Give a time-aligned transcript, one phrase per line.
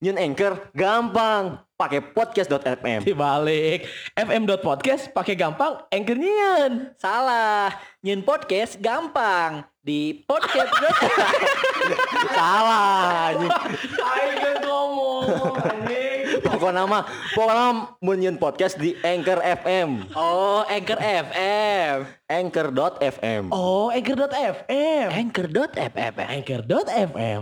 [0.00, 1.60] Nyun Anchor gampang.
[1.76, 3.04] Pakai podcast.fm.
[3.04, 6.92] Dibalik fm.podcast pakai gampang anchor nyian.
[6.96, 7.68] Salah.
[8.00, 9.64] Nyun podcast gampang.
[9.80, 10.72] Di podcast
[12.36, 13.32] Salah.
[13.32, 13.52] anjing.
[13.96, 16.20] Ayo ngomong anjing.
[16.48, 17.04] Pokoknya mah,
[17.36, 17.68] pokoknya
[18.00, 20.12] mun nyun podcast di Anchor FM.
[20.16, 22.08] Oh, Anchor FM.
[22.24, 23.52] Anchor.fm.
[23.52, 25.06] Oh, anchor.fm.
[25.12, 26.12] Anchor.fm.
[26.24, 27.40] Anchor.fm.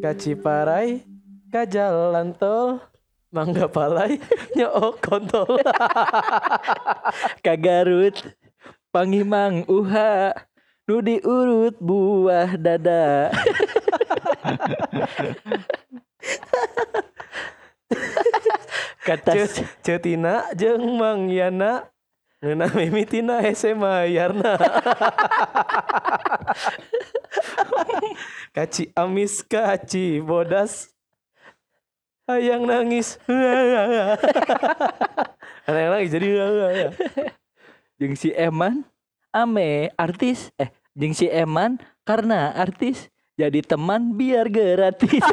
[0.00, 1.04] Kaciparai,
[1.52, 2.80] kajalan tol,
[3.28, 4.16] mangga palai,
[4.56, 5.60] nyook kontol.
[7.44, 8.16] Kagarut,
[8.88, 10.32] pangimang uha,
[10.88, 13.28] nu diurut buah dada.
[19.04, 19.32] Kata
[19.84, 21.84] cetina jeung Mang Yana
[22.40, 24.56] ngeuna mimitina hese mayarna.
[28.56, 30.88] kaci amis kaci bodas
[32.26, 33.20] hayang nangis
[35.68, 36.28] hayang nangis jadi
[38.00, 38.88] Jeung si Eman
[39.30, 45.24] ame artis eh jeung si Eman karena artis jadi teman biar gratis.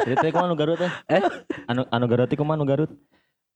[0.00, 0.92] Jadi teh kumaha anu Garut teh?
[1.08, 1.22] eh
[1.68, 2.90] Anu anu Garut anu Garut?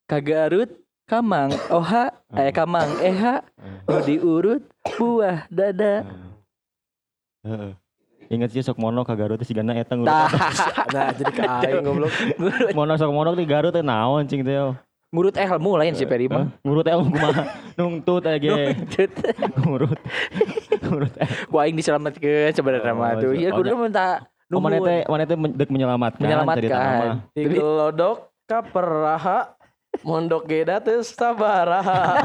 [0.05, 0.71] Kagarut
[1.05, 3.45] kamang oha eh kamang eha
[3.85, 4.63] nu diurut
[4.97, 6.05] buah dada.
[7.45, 7.73] Heeh.
[8.25, 10.09] Ingat sih sok mono ka Garut teh sigana eta ngurut.
[10.97, 12.09] Nah jadi ke aing goblok
[12.73, 14.57] Mono sok mono di Garut teh naon cing teh.
[15.15, 16.51] ngurut ilmu lain si Peri mah.
[16.67, 17.47] Ngurut elmu kumaha?
[17.79, 18.51] Nungtut age.
[19.63, 19.95] Ngurut.
[20.83, 21.13] Ngurut.
[21.47, 23.31] Ku aing diselamatkeun sebenarnya Oh, mah tuh.
[23.31, 24.89] Ya oh, kudu minta Oh, mana nuhun.
[24.89, 26.19] teh mana teh men- deuk menyelamatkan.
[26.19, 27.31] Menyelamatkan.
[27.31, 28.17] Digelodok
[28.49, 29.55] ka peraha
[30.03, 32.25] mondok geda teu sabaraha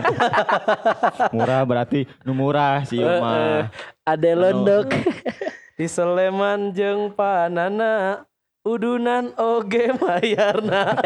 [1.35, 3.69] Murah berarti nu murah sih mah.
[4.07, 4.89] Ade londok.
[5.79, 8.27] di Sleman jeung panana
[8.67, 10.91] udunan oge mayarna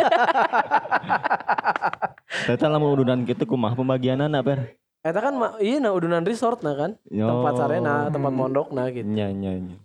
[2.49, 4.73] Teta lamun udunan kitu kumaha pembagianana ber?
[5.05, 7.29] Eta kan iya nah udunan resort nah kan Yo.
[7.29, 9.77] tempat sarena tempat mondok nah gitu Nya nya nya.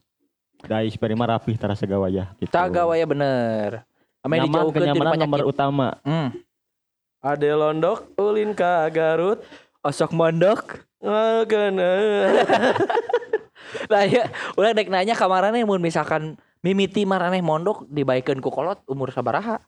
[0.89, 2.49] Seperi mah rapih tarasa gawaya gitu.
[2.49, 3.85] Taga waya bener.
[4.25, 5.53] Ame dijauhkeun tina kenyamanan nomor penyakit.
[5.53, 5.89] utama.
[6.01, 6.33] Hmm.
[7.19, 9.43] Ade londok ulin ka Garut
[9.83, 10.87] Osok mondok.
[10.99, 11.89] ngagana
[13.93, 14.27] Lah ya,
[14.59, 19.63] ulah dek nanya kamarane mun misalkan mimiti maraneh mondok dibaikeun ku kolot umur sabaraha?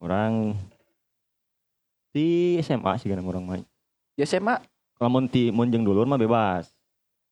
[0.00, 0.56] Orang
[2.10, 3.64] di SMA sih kan orang main.
[4.16, 4.60] Ya SMA
[4.96, 6.72] Lamun ti mun jeung dulur mah bebas.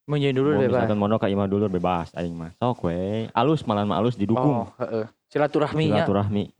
[0.05, 0.85] mun jadi dulu Mun bebas.
[0.85, 2.53] misalkan mono ka imah dulur bebas aing mah.
[2.61, 3.25] Sok we.
[3.33, 4.65] Alus malan mah alus didukung.
[4.65, 5.05] Oh, heeh.
[5.33, 6.05] Silaturahminya.
[6.05, 6.53] Silaturahmi.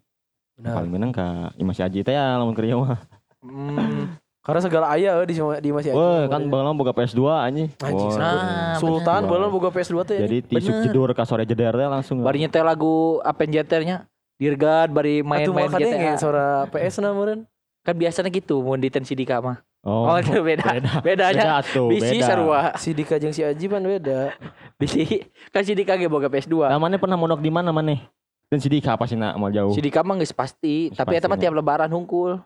[0.61, 2.99] Paling menang ka imah si Aji teh ya lamun ieu mah.
[3.45, 4.16] Hmm.
[4.45, 7.69] karena segala aya eh, di di masih Woi, kan bagelang boga PS2 anjing.
[7.81, 8.21] Anjing, Wah.
[8.21, 12.21] Nah, Sultan belum boga PS2 teh Jadi tisuk jedur ka sore jeder teh langsung.
[12.21, 14.05] Bari nyetel lagu Avengernya
[14.38, 15.97] Dirgad bari main-main Atuh GTA.
[15.97, 17.41] GTA suara PS na meureun
[17.85, 19.61] Kan biasanya gitu mun di tensi di mah.
[19.85, 20.65] Oh, Oh, itu beda.
[20.65, 20.91] beda.
[21.05, 22.25] Bedanya Beda tuh, bisi beda.
[22.25, 22.59] sarua.
[22.73, 24.33] si Dika jeung si Aji pan beda
[24.81, 25.21] Bisi
[25.53, 26.69] kan si Dika ge boga PS2.
[26.69, 28.01] Nah, mana pernah mondok di mana maneh?
[28.45, 29.73] Dan si Dika apa sih nak mau jauh?
[29.73, 32.38] Si Dika mah geus pasti, tapi eta mah pasti, tiap lebaran hungkul.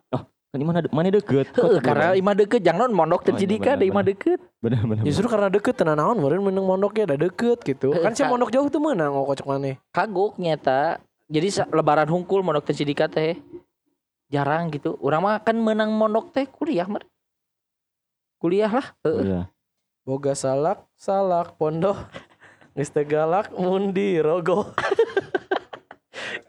[0.49, 1.53] Kan di mana mana deket?
[1.53, 4.11] Heeh, karena imah deket jangan mondok teu Oh, si iya, Dika bener, da imah bener.
[4.17, 4.39] deket.
[4.59, 5.03] bener bener.
[5.05, 8.65] justru karena deket tenan naon meureun meneng mondoknya da deket gitu kan si mondok jauh
[8.65, 10.97] tuh meunang oh kocok maneh Kagok nyata.
[11.29, 13.37] Jadi lebaran hungkul mondok teu si Dika teh.
[14.33, 14.97] Jarang gitu.
[15.05, 17.05] Urang mah kan menang mondok teh kuliah mah.
[18.41, 18.87] Kuliah lah.
[19.05, 19.25] Oh, Heeh.
[19.29, 19.41] iya.
[20.01, 22.09] boga salak salak pondok
[22.73, 24.73] teu galak mun di rogo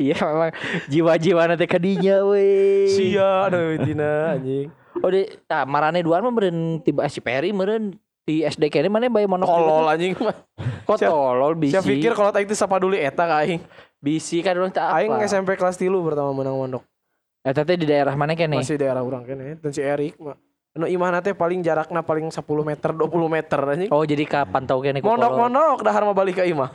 [0.00, 0.53] Iya memang
[0.88, 2.88] jiwa-jiwa nanti kadinya we.
[2.88, 7.93] sia aduh tina anjing Oh di, tah marane duaan mah meureun tiba si Peri meureun
[8.25, 11.78] di SD kene mana bae mondok kolol anjing Kok tolol bisi.
[11.78, 13.62] Saya pikir kalau tak itu dulu eta ka aing.
[14.00, 14.97] bisi kan urang tak apa.
[15.05, 16.82] Aing SMP kelas 3 pertama menang mondok.
[17.44, 18.59] Eta teh di daerah mana kene?
[18.59, 20.34] Masih daerah urang kene dan si Erik mah.
[20.75, 23.91] Anu imah teh paling jarakna paling 10 meter 20 meter anjing.
[23.94, 25.05] Oh jadi ka pantau kene.
[25.05, 26.75] Mondok-mondok dahar mah balik ke imah.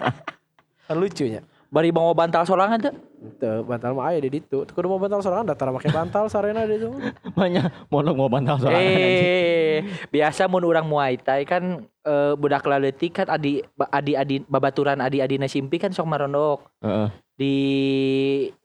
[0.88, 1.44] kan lucunya.
[1.72, 2.92] Bari bawa bantal sorangan teh.
[3.40, 4.68] Teu bantal mah aya di ditu.
[4.68, 6.92] Teu kudu mau bantal sorangan datar make bantal sarena di ditu.
[7.40, 8.84] Banyak mondok mau bantal sorangan.
[8.84, 9.80] Eh,
[10.12, 15.24] biasa mun urang Muay Thai kan eh, budak leutik kan adi adi adi babaturan adi
[15.24, 17.08] adina simpi kan sok marondok Heeh.
[17.40, 17.56] di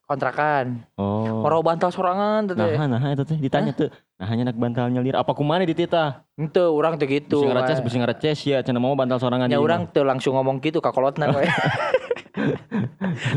[0.07, 0.88] kontrakan.
[0.95, 1.44] Oh.
[1.44, 2.56] Moro bantal sorangan teh.
[2.56, 3.92] Nah, nah itu teh ditanya tuh.
[4.18, 6.24] Nah, hanya nak bantal nyelir apa kumane di tita?
[6.39, 7.44] Henteu urang teh gitu.
[7.44, 7.86] Bisi ngareces, we.
[7.86, 10.95] bisi ngareces ya cenah mau bantal sorangan Ya di urang teu langsung ngomong gitu ka
[10.95, 11.44] kolotna we.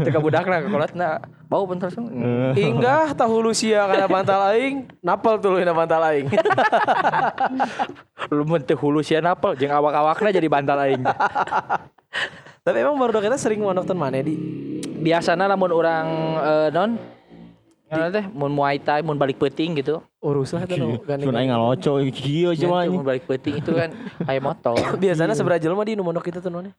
[0.05, 1.09] Teka budakna kolotna
[1.51, 2.07] bau bentar sun.
[2.55, 6.31] Inggah tahu Lucia kana bantal aing, napal tuh na bantal aing.
[8.35, 11.03] Lu mun teu hulu sia napal jeung awak-awakna jadi bantal aing.
[12.71, 14.39] Tapi emang baru kita sering mau nonton mana di?
[15.03, 16.07] Biasana lamun orang
[16.39, 16.95] eh, non
[17.91, 19.99] Ngaran teh mun Muay Thai mun balik peuting gitu.
[20.23, 23.91] Urus lah tuh Sun aing ngaloco kieu Ya, cuma tuh, mun balik peuting itu kan
[24.31, 24.79] kayak motor.
[24.95, 26.71] Biasanya seberapa jelema di nu mondok kita tuh nonnya.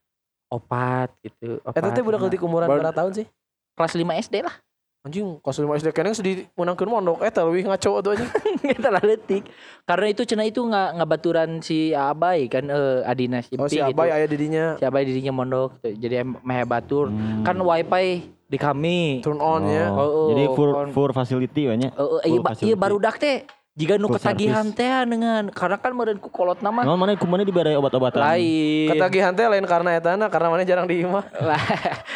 [0.47, 1.59] Opat gitu.
[1.59, 3.27] Eta teh budak leutik umuran berapa tahun sih?
[3.75, 4.55] kelas 5 SD lah.
[5.01, 8.29] Anjing, kelas 5 SD keneng sedih menangkeun mondok eta leuwih ngaco tuh anjing.
[8.77, 9.49] Kita letik.
[9.81, 13.89] Karena itu cenah itu nggak ngabaturan si Abai kan eh, Adina si Oh si Pi
[13.89, 14.17] Abai gitu.
[14.21, 17.09] aya didinya Si Abai dirinya mondok jadi meh batur.
[17.41, 19.25] Kan wifi di kami.
[19.25, 19.89] turn on ya.
[19.89, 21.97] Oh, Jadi oh, full kon- full facility banyak.
[21.97, 23.49] Oh, oh, iya, iya baru dak teh.
[23.73, 27.73] Jika nu ketagihan teh dengan karena kan meureun ku kolot nama Naon mana kumana dibere
[27.73, 28.21] obat-obatan?
[28.21, 28.93] lain.
[28.93, 31.25] Ketagihan teh lain karena etana karena mana jarang di imah.
[31.49, 31.63] Lah,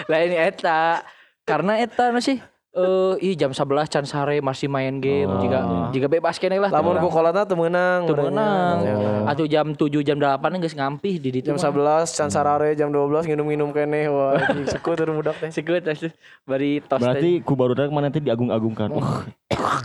[0.06, 1.02] lain eta.
[1.50, 2.38] Karena eta nu sih
[2.76, 5.84] eh ih jam 11 can sare masih main game Oh, jika iya.
[5.96, 6.70] jika bebas keneh lah.
[6.70, 8.04] Lamun ku kolotna teu meunang.
[8.04, 8.76] Teu meunang.
[8.84, 8.96] Ya.
[9.32, 11.56] Atau jam 7 jam 8 geus ngampih di ditu.
[11.56, 14.36] Jam 11 can sarare jam 12 nginum-nginum keneh wah
[14.68, 15.50] sekut teu budak teh.
[15.56, 16.12] Sekut asuh
[16.44, 18.92] bari tos Berarti ku baru mana nanti diagung-agungkan.
[18.92, 19.08] Teh.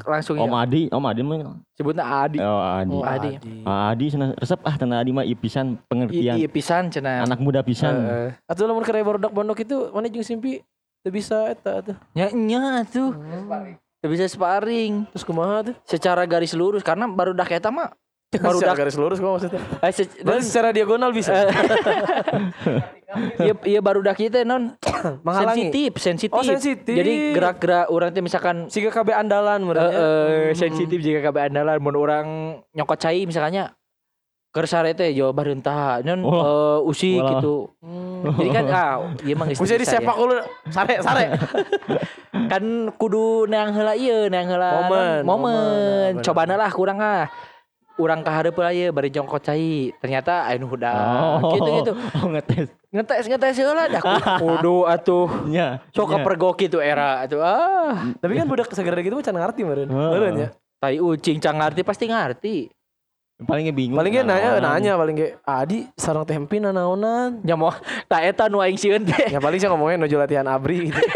[0.04, 0.66] langsung Om ya.
[0.66, 1.36] Adi, Om Adi mah.
[1.76, 2.38] Sebutna Adi.
[2.40, 2.92] Oh, Adi.
[2.92, 3.30] Oh, Adi.
[3.64, 6.36] Ah, Adi sana resep ah tanah Adi mah ipisan pengertian.
[6.36, 7.24] Iya pisan cenah.
[7.24, 7.94] Anak muda pisan.
[7.96, 8.30] Heeh.
[8.50, 10.60] Atuh lamun keur barudak pondok itu mana jeung simpi
[11.00, 11.96] teu bisa eta atuh.
[12.12, 13.16] Nya nya tuh.
[14.00, 15.74] Teu bisa sparring Terus kumaha tuh?
[15.82, 17.92] secara garis lurus karena baru dak eta mah
[18.36, 19.60] baru Secara dak garis lurus kok maksudnya.
[19.84, 21.32] eh, se- Berarti secara diagonal bisa.
[23.40, 24.78] Iya iya baru dak kita non
[25.26, 25.66] Menghalangi.
[25.66, 26.30] sensitif, sensitif.
[26.30, 26.94] Oh, sensitif.
[26.94, 29.90] Jadi gerak-gerak orang teh misalkan Siga KB andalan eh, menurutnya.
[29.90, 32.26] eh, sensitif jika kabe andalan mun orang
[32.70, 33.74] nyokot cai misalnya
[34.50, 36.42] keur sare teh jauh barentah non Wah.
[36.42, 37.30] eh, usik Walah.
[37.38, 37.56] gitu.
[38.36, 40.20] Jadi kan ah ieu mah geus Bisa bisa disepak ya.
[40.20, 40.34] dulu
[40.68, 41.24] sare sare.
[42.50, 42.62] Kan
[42.94, 45.22] kudu neang heula ieu, neang heula Momen, momen.
[45.22, 46.24] momen, bener.
[46.24, 47.30] Cobana lah kurang ah.
[47.94, 49.94] Urang kahareup heula ieu bari jongkot cai.
[49.98, 51.92] Ternyata anu udah gitu gitu.
[52.16, 52.70] Oh, ngetes.
[52.90, 54.02] Ngetes ngetes heula dah
[54.42, 55.30] kudu atuh.
[55.46, 55.78] Nya.
[55.90, 56.14] Sok nya.
[56.18, 58.10] kepergok itu era atuh ah.
[58.18, 59.86] Tapi kan budak segera gitu mah can ngarti meureun.
[59.86, 60.48] Meureun ya.
[60.78, 62.56] Tai ucing cang ngarti pasti ngarti.
[63.40, 63.96] Palingnya bingung.
[63.96, 67.40] Paling ge nanya nanya paling ge Adi sareng teh hempin naonan.
[67.40, 67.72] Nya mau
[68.04, 69.32] tak eta nu aing sieun teh.
[69.32, 71.00] Ya paling saya ngomongnya nuju latihan abri gitu.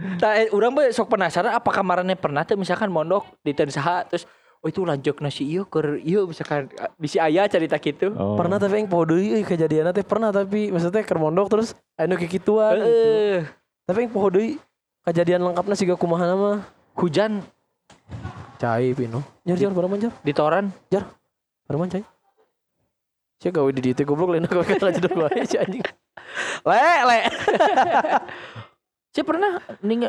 [0.00, 4.24] Tak eh, urang bae sok penasaran apakah marane pernah teh misalkan mondok di saha terus
[4.60, 8.12] oh itu lanjut nasi ieu keur ieu misalkan bisi aya cerita gitu.
[8.16, 8.36] Oh.
[8.36, 12.16] Pernah tapi yang poho deui euy kejadianna teh pernah tapi maksudnya keur mondok terus anu
[12.16, 12.88] kikituan gitu.
[12.88, 13.38] Heeh.
[13.84, 14.50] Tapi yang deui
[15.04, 16.58] kejadian lengkapna siga kumaha mah.
[16.96, 17.44] Hujan
[18.60, 19.24] Cai pino.
[19.48, 20.12] Jar jar barang jar.
[20.20, 20.68] di toran.
[21.64, 22.04] Barang cai.
[23.40, 25.80] Sia gawe di dieu goblok lain gawe ka jeduk wae si anjing.
[26.68, 27.18] Le le.
[29.16, 30.04] Saya pernah ning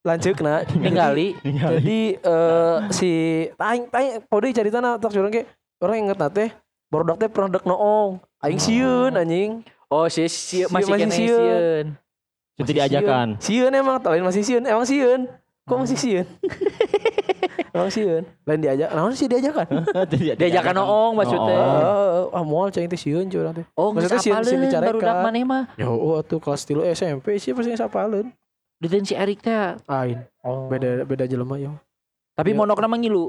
[0.00, 3.10] Lanceukna ningali Jadi eh si
[3.58, 5.44] taing taing poho deui caritana tak curang ge
[5.82, 6.48] orang inget teh
[6.88, 8.22] barudak teh pernah dek noong.
[8.40, 9.66] Aing sieun anjing.
[9.90, 11.86] oh si, si Si- masih masih sieun.
[12.54, 13.36] Itu diajakan.
[13.42, 14.62] Sieun emang, lain masih sieun.
[14.62, 15.26] Emang sieun.
[15.66, 16.26] Kok masih sieun?
[17.68, 18.24] emang sieun.
[18.44, 18.88] Lain diajak.
[18.90, 19.66] Naon sih diajakan?
[20.40, 21.56] Diajakan noong maksudnya.
[21.56, 23.64] Oh, ah moal cai teh sieun curang teh.
[23.72, 24.96] Oh, Maksudnya sieun- sieun dicarekan.
[24.96, 25.64] barudak maneh mah.
[25.74, 28.32] Ya oh tuh kelas 3 SMP sih pasti sapaleun.
[28.76, 29.76] Diten si Erik teh.
[29.82, 30.24] Lain.
[30.40, 30.66] Oh.
[30.66, 31.72] Beda beda jelema ya.
[32.32, 33.28] Tapi monok nama ngilu.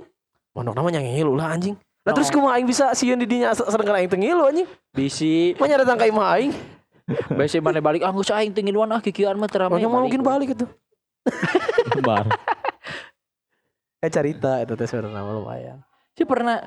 [0.52, 1.76] Mondok namanya ngilu lah anjing.
[2.02, 2.40] Lah terus Oh.
[2.40, 4.68] kumaha aing bisa sieun di dinya sareng aing teu ngilu anjing.
[4.92, 6.52] Bisi Mah datang ka imah aing.
[7.38, 9.48] Bisi mana balik ah geus aing teu ngiluan ah kikieuan mah.
[9.48, 10.66] Makanya mau mungkin balik itu.
[12.08, 12.26] Bar.
[14.02, 15.78] Eh cerita itu teh sebenarnya lumayan.
[16.12, 16.58] Si pernah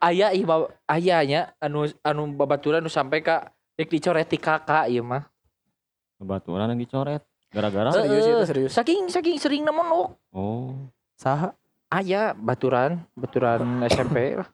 [0.00, 5.04] aya ih bawa- ayahnya anu anu babaturan nu sampai ka rek dicoret ti kakak ieu
[5.04, 5.28] mah.
[6.18, 7.22] Baturan yang dicoret.
[7.48, 7.92] Gara-gara.
[7.92, 8.70] Serius itu, serius.
[8.72, 10.16] Saking saking sering monok.
[10.32, 10.76] Oh.
[11.14, 11.52] Saha?
[11.88, 14.48] Aya baturan, baturan SMP lah.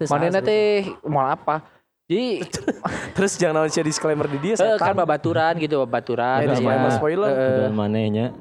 [0.00, 0.40] Sebenarnya.
[0.40, 1.60] teh moal apa?
[2.04, 2.44] Jadi
[3.16, 4.96] Terus jangan naon sia disclaimer di dia eh, kan setan.
[4.96, 6.40] babaturan gitu, babaturan.
[6.40, 6.52] Aya.
[6.52, 7.32] disclaimer spoiler.
[7.64, 8.32] Dan manehnya.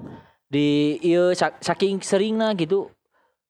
[0.48, 2.88] di ieu sak- saking seringna gitu.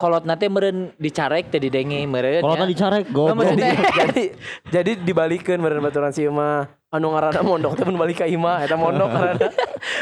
[0.03, 2.43] Kolot nate meureun dicarek teh didenge meureun.
[2.43, 2.67] Kalau ya.
[2.67, 3.35] dicarek Nah, goblok.
[3.39, 3.71] maksudnya-
[4.03, 4.23] jadi
[4.67, 6.67] jadi dibalikeun meureun baturan si imah.
[6.91, 9.47] Anu ngaranna mondok teh balik ka imah eta mondok ngaranna.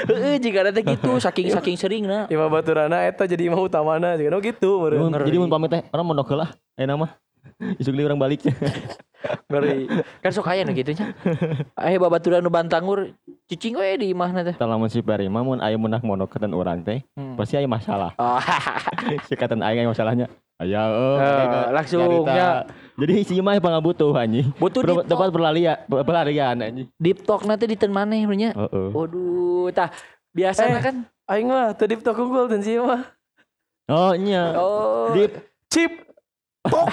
[0.10, 2.26] Heeh, jika ada teh gitu saking saking seringna.
[2.34, 5.14] Imah baturana eta jadi imah utamana jadi oh gitu meureun.
[5.14, 6.50] Mun- Jadi mun pamit teh orang mau lah.
[6.74, 7.06] Eh nama.
[7.78, 8.42] Isuk orang balik.
[9.48, 9.86] Ngeri.
[10.20, 11.14] Kan sok aya nu kitu nya.
[11.74, 13.14] Aya babaturan nu bantangur
[13.46, 14.54] cicing we di imahna teh.
[14.54, 17.36] Tah lamun si Peri mah mun aya meunah monok keten urang teh, Hmm.
[17.36, 18.14] pasti aya masalah.
[18.16, 18.38] Oh,
[19.28, 20.30] Si keten aya masalahnya.
[20.56, 20.82] Aya
[21.18, 22.70] Eh, langsung, ya.
[22.94, 24.54] Jadi si mah pangabutuh anjing.
[24.56, 26.88] Butuh deep tempat berlarian, berlarian anjing.
[26.96, 28.54] Deep talk nanti di ten maneh nya.
[28.54, 28.88] Heeh.
[28.94, 29.90] Waduh, tah
[30.32, 30.84] biasanya Eh.
[30.84, 33.08] kan Aing mah teu deep talk unggul dan sih mah.
[33.90, 34.54] Oh nya.
[34.56, 35.34] oh Deep.
[35.66, 36.11] Chip.
[36.62, 36.86] Tok.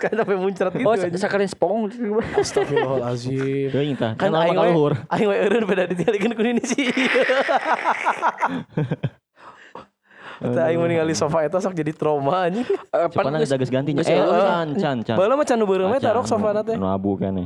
[0.00, 0.88] kan sampai muncrat gitu.
[0.88, 1.92] Oh, sekalian spong.
[2.40, 3.68] Astagfirullahazim.
[3.68, 4.16] Teuing tah.
[4.16, 4.72] Kan aing we,
[5.12, 6.88] aing we eureun beda ditinggalikeun ku ini sih.
[10.44, 12.66] Tah aing ningali sofa eta sok jadi trauma anjing.
[12.66, 14.02] Eh, pan geus- geus gantinya.
[14.02, 14.44] Eh, eueuh.
[14.44, 15.16] can can can.
[15.16, 16.74] Baheula mah can nu beureum we tarok sofa teh.
[16.74, 17.36] Anu abu kan.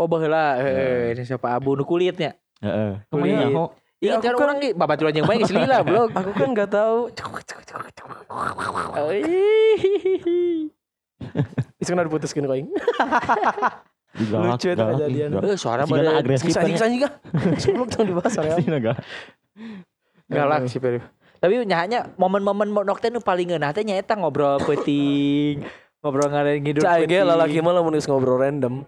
[0.00, 2.32] Oh baheula, heeh, ini siapa Abu nu kulitnya.
[2.64, 3.04] Heeh.
[3.04, 3.64] Ke mana ho?
[4.00, 6.08] Iya, aku kan kan- orang ge babaturan yang baik geus lila, blog.
[6.16, 7.12] Aku kan enggak tahu.
[11.76, 12.68] Isuk na diputuskeun ku aing.
[14.10, 15.28] Digalak, Lucu galak, kejadian.
[15.38, 16.66] Eh, suara mah agresif kan.
[16.66, 17.02] Anjing anjing
[17.60, 18.56] Sebelum tong dibahas ya.
[18.56, 18.92] Sih naga.
[20.26, 20.98] galak sih Peri.
[21.40, 25.64] Tapi nyahanya momen-momen monok teh nu paling ngeunah teh nyaeta ngobrol penting.
[26.00, 28.84] Ngobrol ngareng ngidur Cai ge lalaki mah lamun ngobrol random.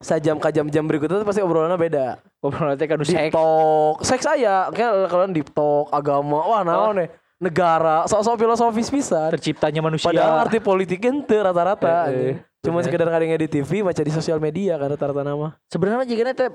[0.00, 2.06] Sajam ka jam-jam berikutnya tuh pasti obrolannya beda.
[2.40, 3.32] Ngobrol teh kan Deep seks.
[3.36, 9.28] talk, seks aya, kayak kalian deep talk, agama, wah naon nih, negara, sok-sok filosofis pisan.
[9.36, 10.08] terciptanya manusia.
[10.08, 12.08] Padahal arti politiknya ente rata-rata.
[12.08, 12.08] Eh.
[12.08, 12.36] anjing.
[12.60, 15.56] Cuma sekedar kadang di TV, baca di sosial media kan rata-rata nama.
[15.68, 16.48] sebenarnya jika teh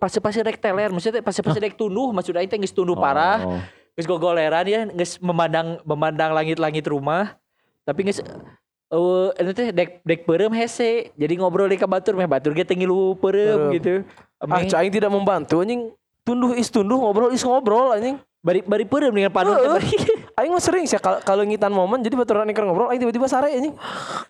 [0.00, 3.40] pasti-pasti rek teler, maksudnya pasti-pasti rek tunduh, maksudnya teh geus tunduh parah.
[3.44, 3.60] Oh.
[3.96, 7.40] Gogoleran ya, geus memandang memandang langit-langit rumah.
[7.88, 11.12] Tapi eh itu teh dek dek beureum hese.
[11.16, 13.72] Jadi ngobrol di ka batur meh batur ge ngilu Beureum.
[13.76, 14.04] gitu.
[14.42, 15.92] Ah, Caing tidak membantu anjing.
[16.26, 18.18] Tunduh is tunduh, ngobrol is ngobrol anjing.
[18.46, 19.90] bari bari peureum dengan panu teh bari.
[20.38, 23.50] Aing mah sering sih kalau kalau ngitan momen jadi baturan iker ngobrol aing tiba-tiba sare
[23.50, 23.74] anjing.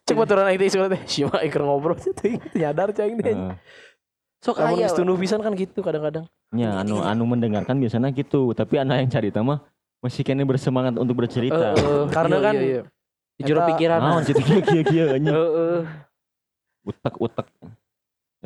[0.09, 3.37] Cek baturan aing teh isu teh, "Si mah iker ngobrol." Teuing nyadar cing teh.
[4.41, 4.89] Sok aya.
[4.89, 6.25] tunduh pisan kan gitu kadang-kadang.
[6.55, 9.59] Ya, anu anu mendengarkan biasanya gitu, tapi anak yang cari mah
[10.01, 11.75] masih kene bersemangat untuk bercerita.
[11.75, 12.83] Heeh, Karena iya, kan iya, iya.
[13.37, 13.99] di jero eta- pikiran.
[14.01, 15.35] Naon cerita kieu kieu anjing.
[15.35, 15.81] Heeh.
[16.87, 17.47] Utek-utek.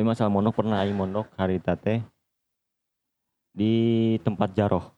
[0.00, 2.00] Tapi masalah mondok pernah aing mondok harita teh
[3.52, 4.96] di tempat jaroh.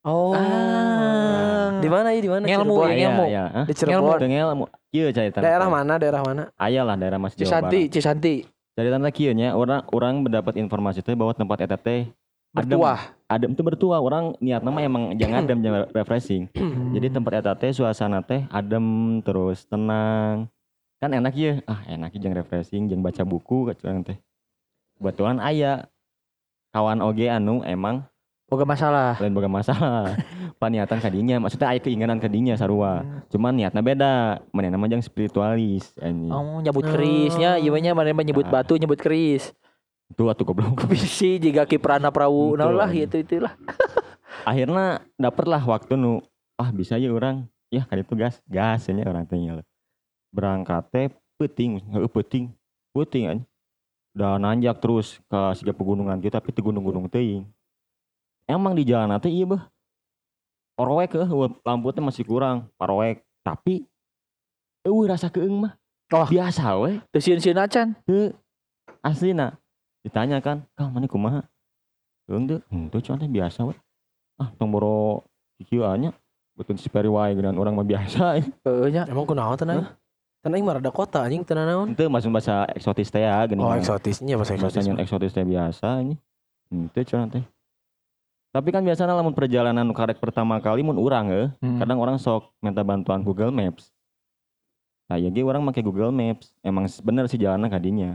[0.00, 0.32] Oh.
[0.32, 1.76] Ah.
[1.76, 2.24] Di mana ya?
[2.24, 2.48] Di mana?
[2.48, 2.88] Ngelmu, Cirebon.
[2.88, 3.24] ya, ngelmu.
[3.28, 3.44] ya.
[3.52, 3.64] Hah?
[3.68, 4.16] Di Cirebon.
[4.16, 4.64] Teu ngelmu.
[4.88, 5.44] Kieu carita.
[5.44, 6.00] Daerah mana?
[6.00, 6.42] Daerah mana?
[6.56, 7.92] Aya lah daerah Mas Jawa Cisanti, Barat.
[7.92, 8.34] Cisanti.
[8.72, 12.08] Carita teh kieu nya, orang orang mendapat informasi teh bahwa tempat eta teh
[12.56, 12.80] adem.
[12.80, 13.00] Bertuah.
[13.28, 14.00] Adem itu bertuah.
[14.00, 16.48] Orang niatna mah emang jangan adem, jangan refreshing.
[16.96, 20.48] Jadi tempat eta teh suasana teh adem terus tenang.
[21.04, 21.60] Kan enak ya.
[21.68, 24.16] Ah, enak ya jeung refreshing, jeung baca buku kacuan teh.
[24.96, 25.84] Kebetulan aya
[26.72, 28.08] kawan oge anu emang
[28.48, 29.20] Boga masalah.
[29.20, 30.16] lain boga masalah.
[30.60, 33.04] Paniatan kadinya, maksudnya aya keinginan kadinya sarua.
[33.28, 34.40] Cuman niatna beda.
[34.48, 36.32] Manehna mah jeung spiritualis anjing.
[36.32, 38.64] Oh, nyebut kerisnya, iya nya mana nyebut Ah.
[38.64, 39.52] batu, nyebut keris.
[40.16, 40.88] Tuh atuh goblok.
[40.92, 43.04] Bisi jika kiprana perahu, Betul, nah lah anjing.
[43.04, 43.52] itu itulah.
[44.48, 46.24] Akhirnya dapet lah waktu nu
[46.56, 49.60] ah bisa ya orang ya kan itu gas gas nya orang nya.
[50.34, 51.06] Berangkat teh
[51.38, 52.50] peuting heeh peuting
[52.90, 53.48] peuting anjing
[54.14, 57.46] udah nanjak terus ke siga pegunungan gitu tapi di gunung-gunung teuing
[58.50, 59.70] emang di jalan teh iya bah
[60.78, 61.18] orowek ke
[61.62, 63.22] lampu teh masih kurang parowek.
[63.44, 63.86] Tapi
[64.82, 65.74] eueuh rasa keeng mah.
[66.12, 66.28] Oh.
[66.28, 67.00] biasa we.
[67.10, 67.96] Teu sieun-sieun acan.
[69.00, 69.56] aslina
[70.04, 71.42] ditanya kan kang mana kumaha?
[72.28, 73.74] Eung teh henteu cuman teh biasa we.
[74.40, 75.24] Ah tong boro
[75.64, 76.10] kieu anya
[76.54, 79.06] betul si peri wae dengan orang mah biasa Heeh nya.
[79.06, 79.66] Emang kunaon teh
[80.44, 80.52] naon?
[80.52, 81.96] Teh aing mah rada kota anjing teh naon?
[81.96, 83.64] Itu masuk bahasa eksotis teh ya gini.
[83.64, 84.84] Oh, eksotisnya bahasa Bahasa eksotis.
[84.84, 86.14] yang eksotis teh biasa ini.
[86.68, 87.44] Itu cuman teh.
[88.52, 91.80] Tapi kan biasanya lamun perjalanan karek pertama kali mun urang eh, Hmm.
[91.82, 93.90] kadang orang sok minta bantuan Google Maps.
[95.10, 96.54] Nah, ya orang make Google Maps.
[96.62, 98.10] Emang bener sih jalannya kadinya.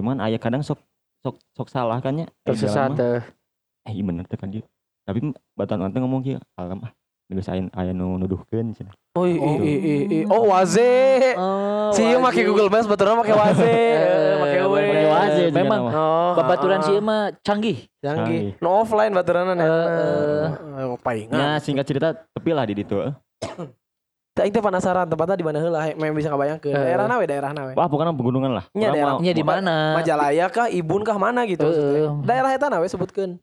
[0.00, 0.80] Cuman aya kadang sok
[1.20, 2.26] sok sok salah kan ya.
[2.26, 3.20] Eh, tersesat teh.
[3.84, 4.64] Eh, iya bener teh kan dia.
[5.04, 5.28] Tapi
[5.58, 6.92] batuan orang ngomong kieu, alam ah.
[7.30, 8.90] Geus aya aya nu nuduhkeun cenah.
[9.14, 9.54] Oh, i, Oh.
[9.56, 10.18] i, i, i.
[10.26, 11.30] oh waze.
[11.38, 13.70] Oh, Si ieu make Google Maps baturan make waze.
[14.42, 14.82] Make we.
[14.82, 15.44] make waze.
[15.50, 15.80] Memang.
[15.88, 17.86] Oh, babaturan sih mah canggih.
[17.96, 18.58] canggih.
[18.58, 20.46] No offline baturan Eh, eh.
[20.84, 21.38] Oh, palingan.
[21.38, 22.98] Ya singkat cerita tepi lah di ditu.
[22.98, 23.14] eh.
[24.30, 26.70] Teh aing teh penasaran tempatnya di mana heula, memang bisa ngabayangkeun.
[26.72, 27.72] Daerah nawe, daerah nawe.
[27.74, 28.64] Wah, bukan pegunungan lah.
[28.72, 29.74] Nya Orang daerah- mau- Nya di mana?
[29.94, 31.66] Majalaya kah, Ibun kah mana gitu.
[32.22, 33.38] Daerah eta nawe sebutkeun.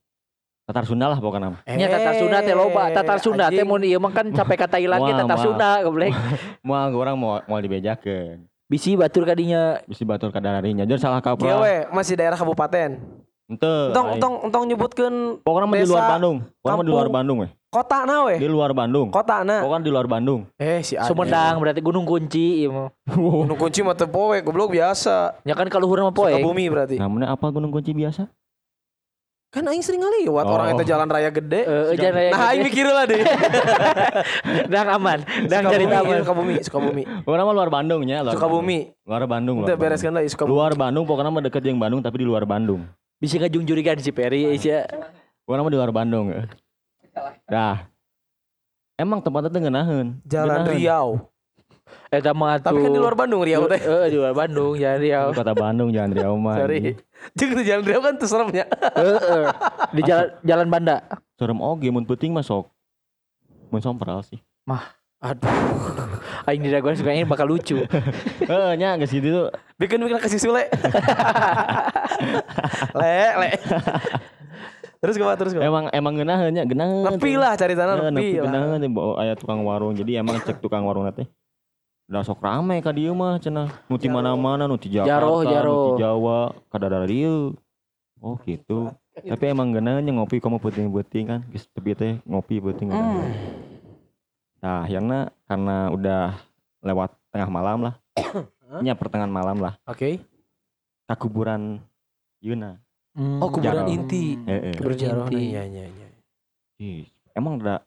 [0.68, 1.64] Tatar Sunda lah pokoknya.
[1.64, 2.92] Nya Tatar Sunda teh loba.
[2.92, 5.40] Tatar Sunda teh mun ieu mah kan capek ka Thailand ge Tatar.
[5.40, 6.12] Sunda goblek.
[6.68, 8.44] Mau orang mau mau dibejakeun.
[8.68, 9.80] Bisi batur kadinya.
[9.88, 10.84] Bisi batur kadararinya.
[10.84, 11.64] Jadi salah Kieu kaprah.
[11.64, 13.00] we, masih daerah kabupaten.
[13.48, 13.76] Ente.
[13.96, 16.38] Entong entong entong nyebutkeun Pokoknya mah di luar Bandung.
[16.60, 17.08] Pokoknya mah di luar.
[17.08, 17.52] Bandung weh.
[17.72, 18.36] kota nawe.
[18.36, 19.08] Di luar Bandung.
[19.08, 19.64] Kota na.
[19.64, 20.42] Pokoknya di luar Bandung.
[20.60, 21.08] Eh si Ade.
[21.08, 22.92] Sumedang berarti Gunung Kunci ieu mah.
[23.08, 25.40] Gunung kunci mah teu poe, goblok biasa.
[25.48, 26.36] Ya kan kaluhur mah poe.
[26.44, 27.00] Bumi berarti.
[27.00, 28.28] Namanya apa Gunung Kunci biasa?
[29.48, 30.60] Kan aing sering ngaliwat Oh.
[30.60, 31.62] orang itu jalan raya gede.
[31.64, 32.68] Eh, jangan raya nah, aing gede.
[32.68, 33.22] mikir lah deh.
[34.76, 36.20] Dang aman, dang jadi aman.
[36.20, 37.04] Sukabumi, Sukabumi.
[37.24, 38.92] Orang mah luar Bandung nya, luar Sukabumi.
[38.92, 39.08] Bandung.
[39.08, 39.56] Luar Bandung.
[39.64, 40.34] Udah luar bereskan lah Bandung.
[40.36, 40.52] Sukabumi.
[40.52, 42.84] Luar Bandung pokoknya mah deket yang Bandung tapi di luar Bandung.
[43.18, 44.84] Bisa ngajung jurigan si Peri ya.
[45.48, 46.28] Orang mah di luar Bandung.
[47.48, 47.88] Dah.
[49.00, 50.08] Emang tempatnya tuh ngeunaheun.
[50.28, 50.68] Jalan.
[50.68, 51.24] Riau.
[52.08, 53.84] Eh mah Tapi kan di luar Bandung Riau teh.
[53.84, 55.28] Eh di luar Bandung, jangan Riau.
[55.36, 56.56] Kota Bandung Jalan Riau mah.
[56.56, 56.96] Sorry.
[57.36, 58.64] Jeung di jalan Riau kan tuh seremnya.
[58.96, 59.46] Heeh.
[59.92, 61.04] Di jalan jalan Banda.
[61.36, 62.72] Serem oge mun peuting mah sok.
[63.68, 64.40] Mun sompral sih.
[65.18, 65.50] Aduh.
[66.46, 67.82] Aing diraguan suka ini bakal lucu.
[68.50, 69.48] Heeh nya geus gitu tuh.
[69.82, 70.64] Bikin bikin kasih Sule.
[73.02, 73.50] le, le.
[74.98, 75.70] terus gimana terus gimana?
[75.70, 77.18] Emang emang ngeunaheun nya, geunaheun.
[77.18, 79.98] Nepi lah cari tanah Heeh, geunaheun teh bawa aya tukang warung.
[79.98, 81.26] Jadi emang cek tukang warung teh.
[82.08, 83.68] Udah sok rame ka dieu mah cenah.
[83.92, 85.76] Nu ti mana-mana, nu ti Jakarta, Jaro, jaro.
[85.76, 86.40] nu ti Jawa,
[86.72, 87.52] kadadara dieu.
[88.24, 88.96] Oh gitu.
[89.32, 91.40] Tapi emang geunaheun nya ngopi kamu peuting-peuting kan.
[91.52, 92.96] Geus tepi teh ngopi peuting.
[92.96, 93.28] Hmm.
[94.64, 96.22] Nah, akhirnya karena udah
[96.86, 97.96] lewat tengah malam lah.
[98.84, 99.80] Nya pertengahan malam lah.
[99.88, 100.20] Oke.
[101.08, 101.80] Ka kuburan
[102.44, 102.80] Yuna.
[103.42, 103.92] Oh, kuburan Jaro.
[103.92, 104.38] inti.
[104.48, 104.76] Heeh.
[104.78, 105.56] Berjarah Inti.
[105.56, 106.08] iya iya iya.
[106.78, 107.82] Ih, Emang ada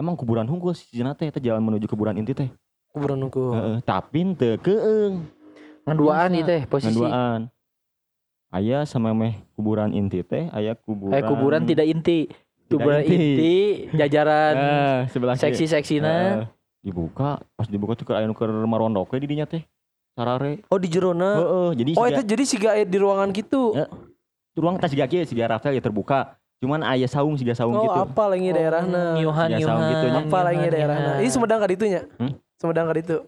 [0.00, 2.48] Emang kuburan hunggul sih cenah teh teh jalan menuju kuburan inti teh.
[2.90, 3.44] Kuburan nunggu.
[3.52, 5.26] Heeh, tapi teu keung.
[5.86, 6.90] Ngeduaan itu teh posisi.
[6.92, 7.46] Ngeduaan.
[8.50, 11.14] Aya sama meh kuburan inti teh, aya kuburan.
[11.14, 12.26] Eh kuburan tidak inti.
[12.66, 13.14] Tidak Kuburan inti.
[13.16, 13.56] inti,
[13.94, 16.14] jajaran Eh, sebelah seksi-seksina.
[16.36, 16.46] Eh,
[16.80, 19.62] dibuka, pas dibuka tuh ke aya nu keur marondok we di dinya teh.
[20.12, 20.66] Sarare.
[20.66, 21.30] Oh di Jerona.
[21.36, 23.70] Heeh, jadi Oh siga- itu jadi siga di ruangan gitu.
[23.72, 23.86] Ya,
[24.52, 26.34] ruang tas siga kieu siga Rafael ya terbuka.
[26.58, 28.00] Cuman aya saung siga saung Oh gitu.
[28.04, 29.14] apa lagi daerahna?
[29.16, 29.70] Nyuhan, Ya, nyuhan.
[29.70, 30.06] saung gitu.
[30.12, 31.12] Apa lagi daerahna?
[31.16, 32.02] Ini Sumedang ka ditu nya.
[32.18, 32.34] Hmm?
[32.60, 33.18] Sumedang ka ditu.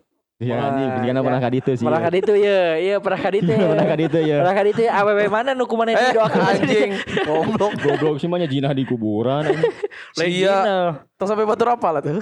[0.42, 1.24] Iya anjing, pilihanna ya.
[1.24, 1.84] pernah ka ditu sih.
[1.86, 3.52] Pernah ka ditu ya, iya pernah ka ditu.
[3.72, 4.36] Pernah ka ditu ya.
[4.42, 6.90] Pernah ka ditu ya, awewe mana nu kumaha Eh didoakeun anjing.
[7.30, 7.72] Goblok.
[7.78, 9.72] Goblok sih mah jinah di kuburan anjing.
[10.18, 10.56] Lah iya.
[11.14, 12.18] Tong sampai batur apa lah tuh?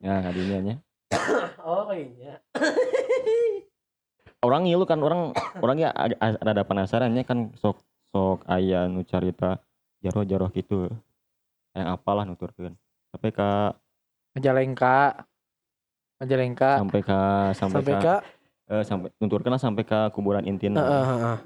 [0.00, 0.74] Ya, kadinya nya.
[1.64, 2.38] Oh iya.
[4.44, 5.32] Orang ieu kan orang
[5.64, 5.88] orang ya
[6.20, 7.80] rada penasarannya kan sok
[8.12, 9.56] sok aya nu carita
[10.04, 10.92] jaro-jaro gitu.
[11.72, 12.76] Yang apalah nuturkeun.
[13.08, 13.72] Sampai ka
[14.36, 15.24] Majalengka.
[16.22, 16.78] Majalengka.
[16.78, 17.20] sampai ka
[17.52, 18.16] sampai, Sampai ka, ka
[18.70, 19.08] eh, sampai
[19.50, 20.78] lah sampai ka kuburan intina.
[20.78, 21.36] Heeh, heeh.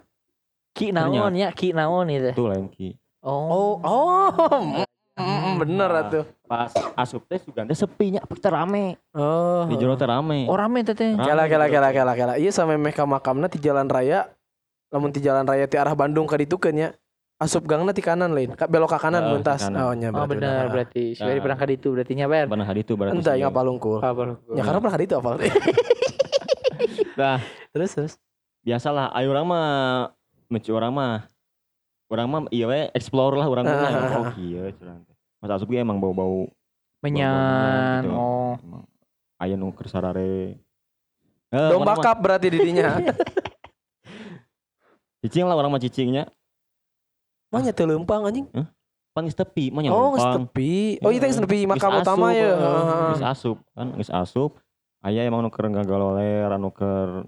[0.77, 2.31] Ki naon ya, ki naon itu.
[2.31, 2.95] Itu lain ki.
[3.25, 3.49] Oh.
[3.51, 4.85] Oh, oh.
[5.19, 6.25] Mm, bener atuh.
[6.47, 8.95] Pas asup teh sugan teh sepinya teh rame.
[9.11, 9.67] Oh.
[9.67, 10.47] Di jero teh rame.
[10.47, 11.19] Oh rame teh teh.
[11.19, 12.33] Kela di kela jero kela kela kela.
[12.39, 14.31] Iya sampai meh ka makamna ti jalan raya.
[14.95, 16.89] Lamun ti jalan raya ti arah Bandung ka ditu keun nya.
[17.39, 18.51] Asup gangna ti kanan lain.
[18.59, 19.71] Belok ka kanan kanan.
[19.79, 20.69] Oh nya Oh berarti bener udah.
[20.69, 21.03] berarti.
[21.15, 21.41] Sudah Nah.
[21.41, 22.45] pernah ka ditu berarti nya ber.
[22.47, 23.15] Pernah hari itu berarti.
[23.15, 23.49] Entah yang ya.
[23.49, 23.97] apa lungkul.
[24.53, 25.29] Ya karena pernah ka ditu apa?
[27.15, 27.37] Nah,
[27.71, 28.13] terus terus.
[28.61, 29.67] biasalah ayo orang mah
[30.47, 31.15] mencu orang mah
[32.07, 34.17] orang mah iya we explore lah orang mah Ah.
[34.21, 35.01] oh iya curang
[35.39, 36.47] pas asup ge emang bau-bau
[37.01, 38.03] Menyan.
[38.03, 38.13] gitu.
[38.13, 38.55] Oh.
[39.37, 40.59] aya nu keur sarare
[41.49, 42.99] Eh, Domba kap berarti didinya.
[45.21, 46.27] cicing lah orang mah cicingnya
[47.49, 48.47] Mah nya teu leumpang anjing.
[49.09, 50.47] pan geus tepi mah Oh, geus lempang.
[50.47, 51.03] tepi.
[51.03, 52.55] Oh, itu geus tepi makam utama ya.
[53.11, 54.63] geus asup kan geus asup
[55.03, 57.27] aya emang nu keur ngagaloler anu keur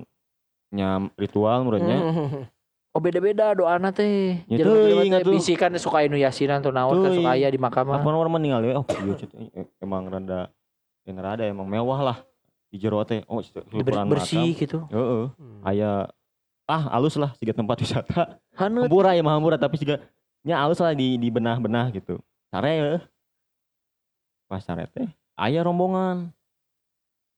[0.71, 2.47] nyam ritual menurutnya Mhm.
[2.91, 4.43] Oh beda-beda doana teh.
[4.51, 5.31] Ya, teuing teh atuh.
[5.31, 7.87] Bisikan suka anu yasinan tuh naon kan suka aya di makam.
[7.87, 8.83] Apa orang meninggal ya?
[8.83, 9.15] Oh iya
[9.55, 10.51] eh, emang rada
[11.07, 12.19] yang rada emang mewah lah
[12.67, 13.23] di jero teh.
[13.27, 13.39] Oh
[14.11, 14.91] bersih gitu.
[14.91, 15.25] Heeh.
[15.63, 16.11] Aya
[16.71, 18.39] ah alus lah siga tempat wisata.
[18.55, 18.87] Haneut.
[18.87, 19.99] Hampura ya mah hampura tapi siga
[20.41, 22.23] nya alus lah di di benah-benah gitu.
[22.49, 22.95] Sare ya.
[24.47, 26.31] Pas sare teh aya rombongan.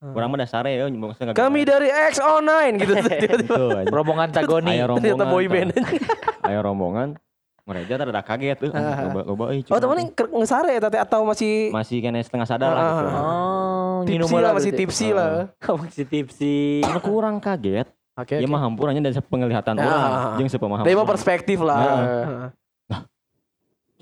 [0.02, 0.12] Hmm.
[0.12, 0.90] Urang mah da sare ya
[1.30, 3.38] Kami dari X09 gitu tiba-tiba.
[3.38, 3.86] Gitu aja.
[3.86, 4.74] Rombongan Tagoni.
[4.74, 5.30] Aya Ternyata rombongan.
[5.30, 5.52] boy tah.
[5.54, 5.70] band.
[6.42, 7.08] Rombongan.
[7.62, 8.70] Mereka rada kaget tuh.
[8.74, 9.06] Ah.
[9.06, 9.62] Loba loba euy.
[9.62, 9.86] Oh, teh.
[9.94, 13.06] ini ker- ngesare tadi atau masih masih kena setengah sadar lah Ah, gitu.
[13.06, 13.22] ah, ah.
[13.22, 15.14] Oh, tipsi lah, masih tipsi Ah.
[15.14, 15.30] lah.
[15.70, 16.82] Oh, masih tipsi.
[16.98, 17.86] Kurang kaget.
[18.12, 18.36] Oke.
[18.36, 18.52] Ya oke.
[18.52, 20.34] mah hampurannya dari penglihatan Ah, orang ah, ah.
[20.36, 20.84] jeung sepemahaman.
[20.84, 21.80] Dari mah perspektif lah.
[21.80, 22.24] Heeh.
[22.28, 22.50] Heeh.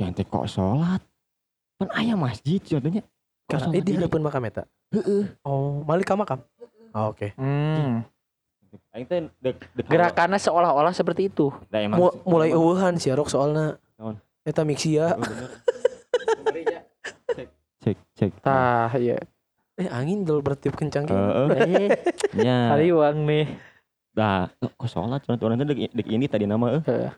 [0.00, 1.02] Jangan teh kok salat.
[1.78, 3.02] Kan aya masjid contohnya.
[3.46, 4.62] Karena eh di hadapan makam eta.
[4.90, 5.24] Heeh.
[5.46, 6.42] Oh, balik ka makam.
[6.90, 7.30] Oh, Oke.
[7.38, 8.02] Hmm.
[8.90, 11.54] Aing teh dek dek Gerakannya seolah-olah seperti itu.
[11.70, 13.78] Da emang Mu- mulai eueuhan si Arok soalna.
[13.94, 14.18] Naon?
[14.42, 15.14] Eta mixia.
[15.14, 15.50] Oh, bener.
[17.80, 18.32] Cek cek.
[18.44, 19.16] Tah, iya.
[19.80, 21.16] Eh angin dol bertiup kencang gitu.
[21.16, 21.48] Heeh.
[21.56, 21.88] Eh,
[22.36, 22.58] Nya.
[22.76, 23.69] Hariwang nih.
[24.10, 27.10] Dah, kok salat contoh orang teh dek, ini tadi nama eh.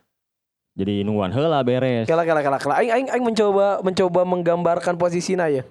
[0.72, 2.08] Jadi nungguan heula beres.
[2.08, 2.74] Kela kela kela kela.
[2.80, 5.64] Aing aing aing mencoba mencoba menggambarkan posisinya ya.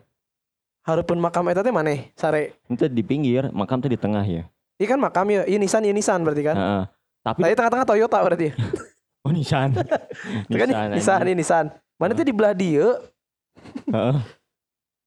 [0.86, 2.58] Hareupeun makam eta teh maneh sare.
[2.70, 4.46] Itu di pinggir, makam teh di tengah ya.
[4.82, 5.46] Iya kan makam ya.
[5.46, 6.58] Iya Nissan, iya Nissan berarti kan.
[6.58, 6.84] Heeh.
[7.22, 8.50] Tapi Tadi tengah-tengah Toyota berarti.
[9.22, 9.78] Oh Nissan.
[10.50, 11.70] Itu kan Nisan ini Nisan.
[12.02, 12.98] Mana teh di belah dieu
[13.86, 14.18] Heeh.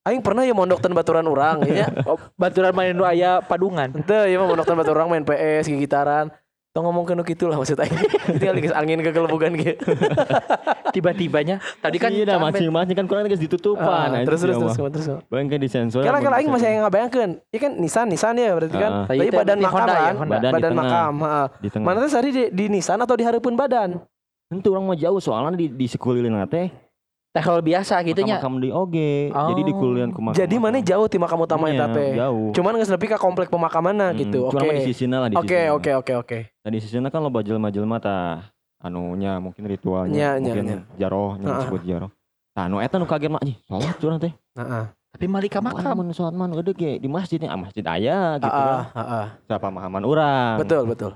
[0.05, 1.88] Aing pernah ya mondoktan baturan orang ya.
[2.09, 3.88] Oh, baturan main nu aya padungan.
[3.90, 6.29] Henteu ya mah mondoktan baturan main PS gitaran.
[6.75, 7.95] Tong ngomong ke nu kitu lah maksud aing.
[8.43, 9.79] Tinggal dikasih angin ke gelebugan gitu.
[10.95, 13.87] Tiba-tibanya tadi kan Iya masing-masing kan kurang geus ditutupan.
[13.87, 15.07] Ah, anjing, terus terus ya terus terus.
[15.07, 15.23] terus.
[15.31, 16.03] Bayang kan di sensor.
[16.03, 17.31] Kira kira aing masih yang ngabayangkeun.
[17.55, 18.90] Ieu kan Nissan Nissan ya berarti kan.
[18.90, 19.07] Ah.
[19.07, 20.14] Tapi Tadi teh badan berarti makam Honda ya, kan.
[20.19, 20.35] Honda.
[20.35, 20.85] Badan di Badan tengah.
[20.85, 21.12] makam,
[21.71, 21.87] tengah.
[21.87, 23.90] Mana teh sari di, di Nissan atau di hareupeun badan?
[24.51, 26.84] Tentu orang mah jauh soalnya di di sekulilin teh.
[27.35, 28.38] Teh kalau biasa gitu nya.
[28.38, 29.35] Makam di oge.
[29.35, 29.51] Oh.
[29.51, 30.38] Jadi di kulian ku makam.
[30.38, 32.14] Jadi mana jauh ti makam utama eta teh.
[32.14, 32.55] Jauh.
[32.55, 34.38] Cuman geus nepi ka komplek pemakamanna Mm, gitu.
[34.47, 34.62] Oke.
[34.62, 36.38] mah di sisina lah di Oke, oke, oke, oke.
[36.62, 40.79] Nah di sisina kan lo jelma-jelma tah anunya mungkin ritualnya Nya, nya, mungkin nya.
[40.94, 41.59] jaroh yang Heeh.
[41.59, 42.11] disebut jaroh.
[42.55, 44.31] Nah nu eta nu kaget mah anjing salat curang teh.
[44.55, 44.85] Heeh.
[44.94, 45.94] Tapi malika Makam makam.
[45.99, 49.27] mun salat mah nu gede ge di masjidnya ah masjid aya gitu Heeh, heeh.
[49.44, 50.55] Siapa pemahaman urang.
[50.62, 51.12] Betul, betul.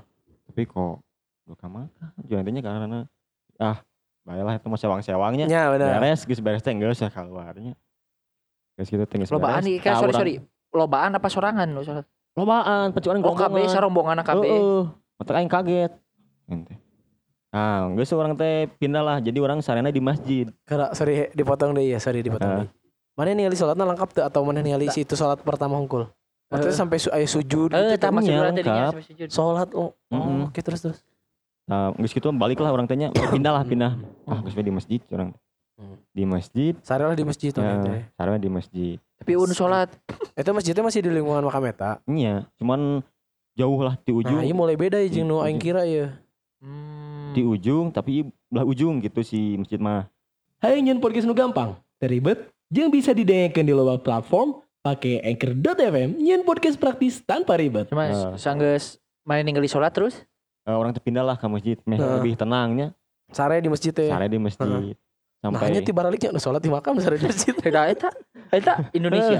[0.51, 0.99] Tapi kok
[1.47, 2.99] buka makam jangan karena
[3.55, 3.77] ah
[4.29, 5.45] baiklah itu mah sewang-sewangnya.
[5.49, 5.97] Ya, benar.
[5.97, 7.73] Beres geus beres teh geus ya keluarnya.
[8.77, 10.33] Geus gitu teh geus Lobaan nih kan sorry sorry.
[10.69, 12.05] Lobaan apa sorangan lu salat?
[12.37, 14.43] Lobaan, pecuan Oh KB sarombongan KB.
[14.45, 14.81] Heeh.
[15.17, 15.91] Mata aing kaget.
[16.45, 16.77] Ente.
[17.49, 19.17] Nah, geus orang teh pindah lah.
[19.17, 20.45] Jadi orang sarena di masjid.
[20.61, 22.61] Kara sorry dipotong deh ya, sorry dipotong Heeh.
[22.63, 22.69] deh.
[23.17, 26.05] Mana ningali salatna lengkap tuh atau mana ningali si itu salat pertama hungkul?
[26.47, 26.77] Maksudnya Eh.
[26.77, 27.99] sampai su sujud Eh, gitu.
[27.99, 28.89] tak masuk Iya, dulu tadinya lengkap.
[28.93, 29.27] sampai sujud.
[29.27, 30.47] Salat oh, oh Mm-mm.
[30.47, 30.99] oke terus terus.
[31.69, 33.93] Nah, geus gitu balik lah orang tanya pindah lah pindah.
[34.25, 35.37] Ah, geus we di masjid orang.
[35.77, 35.95] Hmm.
[36.11, 36.73] Di masjid.
[36.81, 38.97] Sarelah di masjid tuh Ya, sarena di masjid.
[39.21, 39.93] Tapi un salat.
[40.33, 42.01] Eta masjidnya masih di lingkungan makam eta.
[42.03, 43.05] Iya, cuman
[43.53, 44.41] jauh lah di ujung.
[44.41, 46.17] Nah, ieu mulai beda ya jeung nu aing kira ya.
[46.59, 47.31] Hmm.
[47.31, 50.09] Di ujung tapi belah ujung gitu si masjid mah.
[50.59, 56.43] Hai nyen podcast nu gampang, teribet, jeung bisa didengarkan di loba platform pakai anchor.fm nyen
[56.43, 57.87] podcast praktis tanpa ribet.
[57.87, 58.35] Cuma Eh.
[58.35, 60.19] sanggeus main ninggali salat terus.
[60.63, 62.13] Eh, orang teh pindah lah ke masjid, meh Heeh.
[62.17, 62.91] lebih tenangnya.
[63.29, 64.07] Sare di masjid teh.
[64.07, 64.65] Sare di masjid.
[64.65, 64.97] Nah,
[65.41, 67.55] Sampai hanya tiba baliknya nu salat di makam sare di masjid.
[67.55, 68.09] Eta eta
[68.49, 69.39] eta Indonesia.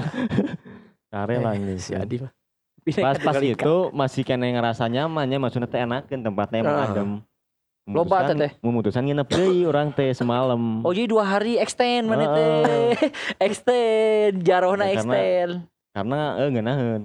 [1.06, 1.76] sare lah Eh.
[1.76, 2.32] Si Adi mah.
[2.80, 7.10] Pas ke pas itu masih kena ngerasa nyamannya maksudnya teh enakeun tempatnya emang adem
[7.84, 8.56] Loba teh.
[8.60, 12.96] memutuskan nginep deui orang teh semalam Oh jadi dua hari extend mana teh.
[13.46, 15.50] extend jarohna Ya, karena- extend.
[15.92, 17.02] karena eh ngeunaheun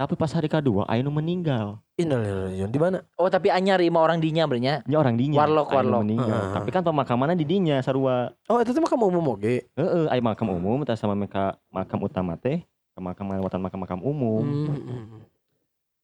[0.00, 3.04] tapi pas hari kedua aya nu meninggal Innalillahi di mana?
[3.20, 4.80] Oh tapi anyar lima orang dinya bernya.
[4.88, 6.00] nya orang dinya Warlock, warlock.
[6.00, 6.54] meninggal Heeh.
[6.56, 9.68] tapi kan pemakamannya di dinya sarua Oh, itu tuh makam umum oge.
[9.68, 14.40] heeh aya makam umum tah sama mereka makam utama teh ke makam lewatan makam-makam umum
[14.72, 15.20] Hmm.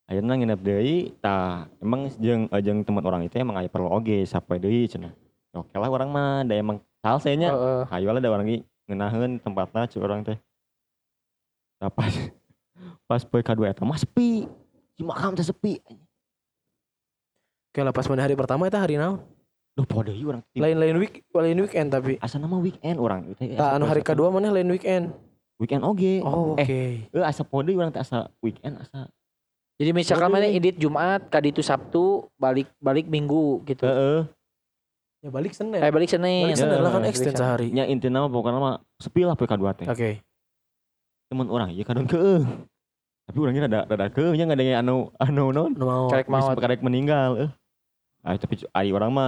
[0.05, 4.23] akhirnya nginep deui tah emang jeung eh, jeung teman orang itu emang aya perlu oge
[4.23, 5.17] sapoe deui cenah
[5.51, 7.83] oke lah orang mah da emang salsenya Heeh.
[7.91, 8.57] ayo lah da orang ge
[8.87, 10.37] ngeunaheun tempatna cu orang teh
[11.77, 11.93] Nah,
[13.07, 14.51] pas pas poe kadua eta mah sepi
[14.93, 15.79] di makam teh sepi
[17.69, 19.21] Oke lah pas mana hari pertama itu hari naon?
[19.77, 20.57] Duh deui urang teh.
[20.57, 22.17] Lain-lain week, lain weekend tapi.
[22.17, 25.13] asa nama weekend orang teh Tah anu hari kedua mana lain weekend.
[25.57, 26.65] weekend oge Oh, oke.
[26.65, 29.13] eh eh asa poe deui urang teh asa weekend asa
[29.77, 33.85] Jadi misalkan mana edit Jumat, kadi itu Sabtu, balik balik Minggu gitu.
[33.85, 34.25] heeh
[35.21, 35.77] Ya balik Senin.
[35.77, 36.49] Eh balik Senin.
[36.49, 37.69] Balik Senin lah kan Ya, extend sehari.
[37.69, 40.25] nya intina mah pokoknya mah sepi lah poe kadua teh Oke.
[41.29, 42.41] temen orang ieu kadon keeuh
[43.27, 46.07] tapi orangnya rada rada keeuh nya nggak ada yang anu anu non Nu mau.
[46.07, 46.55] Karek maot.
[46.55, 47.51] karek meninggal eh
[48.23, 49.27] ah tapi ari orang mah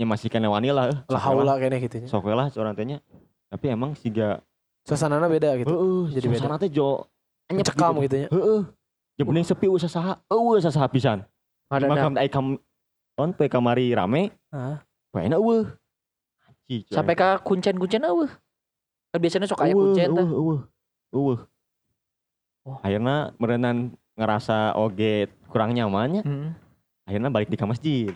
[0.00, 1.96] nya masih kena wani lah eh Lah haula kayaknya gitu.
[2.08, 2.98] sok lah orang teh nya
[3.52, 4.40] tapi emang siga
[4.88, 5.68] Suasanana beda gitu.
[5.68, 6.38] heeh Jadi beda.
[6.40, 7.04] suasana teh jo
[7.52, 8.04] anyep Cekam gitu.
[8.08, 8.28] gitu ya.
[8.32, 8.60] heeh
[9.20, 11.20] jeung bening sepi usah saha eueuh saha pisan
[11.68, 12.56] Ada makam ai kam
[13.20, 14.76] on pe kamari rame Heeh.
[15.12, 15.68] bae eueuh
[16.88, 18.30] sampai ke kuncen-kuncen eueuh.
[19.10, 20.60] Kan biasanya sok aya kuncen eueuh, eueuh,
[21.12, 21.38] eueuh.
[22.60, 22.76] Oh.
[22.78, 26.52] akhirnya merenan ngerasa oge kurang nyamannya Hmm.
[27.08, 28.12] akhirnya balik di ke masjid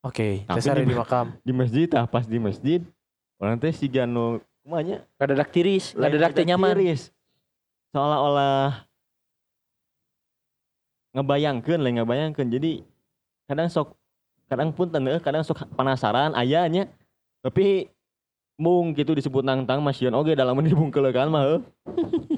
[0.00, 1.26] Oke, hari di- di makam.
[1.40, 2.80] di masjid tah pas di masjid
[3.36, 6.72] orang teh si Gano kumanya Kada dak tiris, kada dak nyaman.
[6.72, 7.08] tiris.
[7.90, 8.84] seolah-olah
[11.10, 12.70] ngebayangkeun lain ngebayangkeun jadi
[13.44, 13.98] kadang sok
[14.46, 16.86] kadang pun teu kadang sok penasaran ayahnya
[17.40, 17.90] tapi
[18.54, 21.58] mung gitu disebut nangtang masieun oge dalam dibungkelekan mah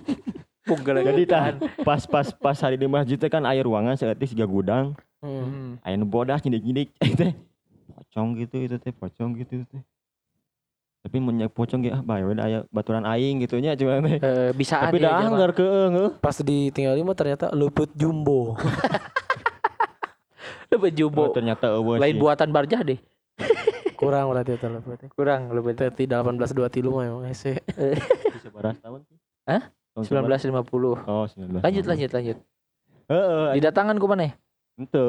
[0.73, 0.79] heuh.
[0.79, 1.45] Punggel jadi tah
[1.81, 5.39] pas pas pas hari di masjid teh kan aya ruangan seperti siga gudang Hmm.
[5.39, 5.71] Hmm.
[5.81, 7.31] aya nu bodas nyidik-nyidik teh
[7.89, 9.79] pocong gitu itu teh pocong gitu teh
[10.99, 13.99] tapi mun nya pocong ge ah bae we da aya baturan aing gitu nya cuma
[14.01, 18.55] teh Eh, bisaan tapi ya, dah anggar keung heuh Pas ditinggalin mah ternyata luput jumbo.
[20.73, 21.29] Oh, jumbo.
[21.31, 22.19] ternyata eueuh Lain sih.
[22.19, 22.99] buatan barjah deh.
[24.01, 25.09] Kurang berarti itu luputnya.
[25.13, 27.61] Kurang lebih Berarti 18 2 tilu mah emang hese.
[28.33, 29.63] Bisa baras tahun sih Hah?
[29.93, 30.41] Tahun sabaraha?
[30.41, 31.05] 1950.
[31.05, 32.39] oh 19 Lanjut lanjut lanjut.
[33.05, 34.33] heeh Didatangan ku mana?
[34.73, 35.05] ente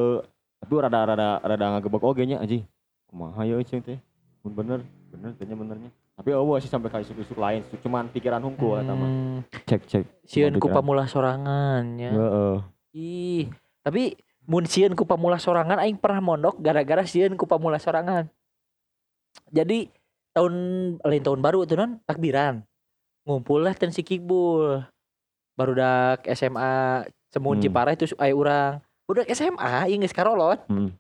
[0.60, 2.68] tapi rada rada rada ngagebek oge nya anjing
[3.06, 3.96] kumaha ya cing teh
[4.42, 8.76] mun bener bener tanya benernya tapi eueuh sih sampai ka isuk-isuk lain cuman pikiran hungkul
[8.76, 12.12] eta mah Hmm, cek cek sieun ku pamulah sorangan ya.
[12.12, 12.56] heeh
[12.94, 13.50] Ih,
[13.82, 18.30] tapi mun sieun ku pamulah sorangan aing pernah mondok gara-gara sieun ku pamulah sorangan.
[19.50, 19.90] Jadi
[20.32, 20.54] tahun
[21.00, 22.62] lain tahun baru itu non takbiran.
[23.24, 24.84] Ngumpul lah ten si Kikbul.
[25.54, 27.64] Barudak SMA Semun Hmm.
[27.66, 28.74] Ciparah itu aya urang.
[29.10, 30.62] Budak SMA ieu geus karolot.
[30.70, 30.94] Hmm.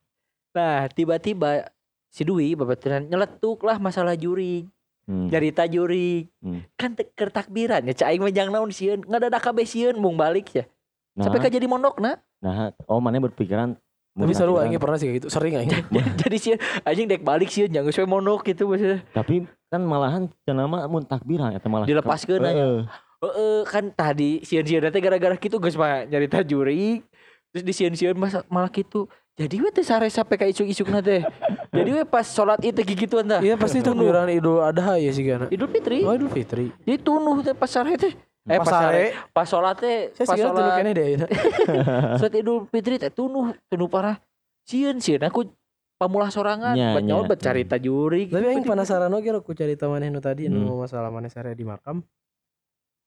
[0.57, 1.69] Nah, tiba-tiba
[2.09, 4.65] si Dwi babaturan nyeletuk lah masalah juri.
[5.05, 5.29] Hmm.
[5.29, 6.25] Jarita juri.
[6.41, 6.65] Hmm.
[6.73, 9.05] Kan teu keur takbiran ya cai mah jang naon sieun.
[9.05, 10.65] Ngadadak kabeh sieun mung balik ya.
[11.13, 12.17] nah, Sampai ka jadi mondok na.
[12.43, 13.77] nah oh mana berpikiran
[14.13, 14.67] Tapi seru takbiran.
[14.67, 15.27] aing pernah sih kayak gitu.
[15.29, 15.69] Sering aing.
[16.25, 20.69] jadi sih anjing dek balik sih jangan sesuai monok gitu maksudnya tapi kan malahan cenah
[20.69, 22.53] mah mun takbiran eta malah Dilepaskeun aya.
[22.53, 22.79] Heeh.
[23.23, 27.01] Heeh kan tadi sieun teh gara-gara gitu geus mah nyarita juri
[27.49, 28.13] terus di sieun
[28.47, 31.25] malah gitu jadi we teh sare sampai ka isuk-isuk teh
[31.75, 35.49] jadi we pas sholat itu gitu anda Iya pasti takbiran Idul Adha ya sih kan.
[35.49, 36.69] Idul Fitri Oh Idul Fitri.
[36.85, 38.13] jadi tunuh teh pas sare teh
[38.45, 41.07] eh pas Pas sare pas sholat teh Saya pas kan sholat kene deh.
[41.17, 41.25] ya.
[42.21, 44.21] sholat Idul Fitri teh tunuh tunuh parah
[44.69, 45.49] sieun sieun aku
[45.95, 47.29] pamulah sorangan Nya, buat nyawa nya.
[47.31, 50.59] buat carita juri Tapi aing penasaran oge aku cari tamaneh nu tadi Hmm.
[50.59, 52.03] nu masalah maneh sare di makam.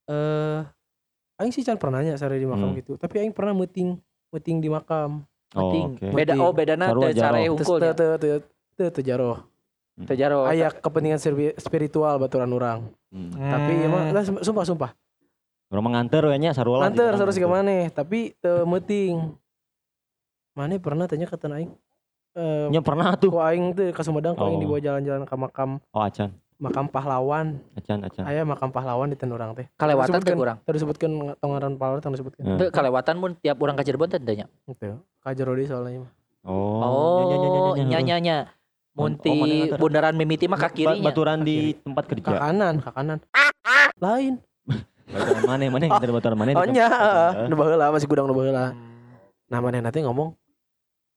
[0.07, 0.61] Eh
[1.37, 2.79] aing sih can pernah nanya sare di makam Hmm.
[2.79, 2.93] gitu.
[2.97, 3.99] Tapi aing pernah meeting
[4.31, 5.27] meeting di makam.
[5.55, 5.87] oh, Penting.
[5.95, 6.07] oke.
[6.11, 6.51] beda oh
[7.15, 8.37] Sarua hungkul teu teu teu
[8.75, 9.39] teu teu jaroh.
[9.97, 11.17] teh jaro Aya kepentingan
[11.57, 12.79] spiritual baturan orang.
[13.09, 13.33] Hmm.
[13.33, 14.91] Tapi emang lah, sumpah sumpah.
[15.67, 17.49] Orang menganter we nya sarua lah Nanti di harus dalam ke gitu.
[17.49, 17.77] mana?
[17.91, 19.35] Tapi teu meeting.
[20.53, 21.73] Mana pernah tanya ke aing.
[22.37, 24.63] Eh Nya pernah tuh ku aing teh ka Sumedang ku aing Oh.
[24.63, 27.61] dibawa jalan-jalan ke makam oh acan makam pahlawan.
[27.75, 29.69] acan acan Aya makam pahlawan di urang teh.
[29.77, 32.43] kalewatan teh urang Tadi disebutkan tongaran pahlawan tadi disebutkan.
[32.45, 32.59] Hmm.
[32.59, 34.49] Teu kalewatan mun tiap orang ka Cirebon teh tanya.
[34.63, 35.01] Gitu.
[35.21, 36.13] Kajero deui soalnya mah.
[36.45, 38.37] oh Oh, nya nya nya.
[38.93, 39.77] Mun Oh, mana ti nganter?
[39.77, 41.05] bundaran mimiti mah ka Ba- kirinya.
[41.05, 43.19] baturan di tempat Ke kerja kanan, ke kanan.
[43.97, 44.35] Lain.
[45.13, 46.89] baturan mana mana yang nganter baturan mana Oh nya,
[47.47, 48.73] nu baheula masih gudang nu baheula.
[49.47, 50.33] Nah, maneh nanti ngomong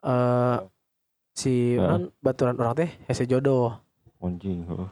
[0.01, 0.57] eh
[1.39, 3.79] si non baturan orang teh hese jodoh.
[4.19, 4.89] anjing heeh.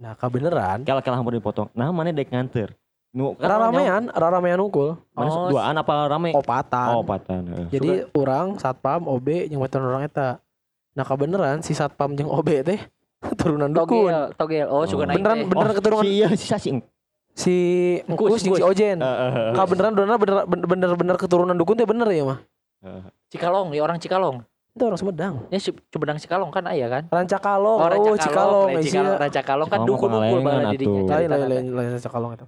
[0.00, 2.76] Nah, kabeneran kalah kalah mau dipotong nah mana dek nganter
[3.10, 4.94] nu kan raramean, raramean unggul.
[5.16, 6.88] mana Oh, duaan apa rame Opatan.
[6.94, 7.66] oh patan heeh.
[7.74, 10.38] Jadi orang satpam OB yang baturan orang eta.
[10.94, 12.78] Nah, kabeneran si satpam jeung OB teh
[13.40, 14.14] turunan dukun.
[14.14, 14.66] Togel, togel.
[14.70, 15.18] Oh, suka naik.
[15.18, 16.68] Beneran beneran Oh, keturunan si iya si sasi
[17.34, 17.56] si
[18.06, 18.62] Engkus, jeung si.
[18.62, 19.02] Ojen.
[19.02, 19.58] Heeh.
[19.58, 22.38] Ka beneran beneran bener bener bener keturunan dukun teh bener ya mah.
[23.32, 24.46] Cikalong, ya orang Cikalong.
[24.80, 25.34] Itu orang Sumedang.
[25.52, 27.04] Ya si- Cumedang Cikalong kan aya kan?
[27.12, 30.96] Rancakalong, Oh, oh, Rancakalong, Cikalong, isi Cikalong, Rancakalong kan Cikalong mah dukun-dukun Pangalengan bala dirinya.
[30.96, 31.04] atuh.
[31.04, 32.46] lain lain na lain lain Rancakalong itu.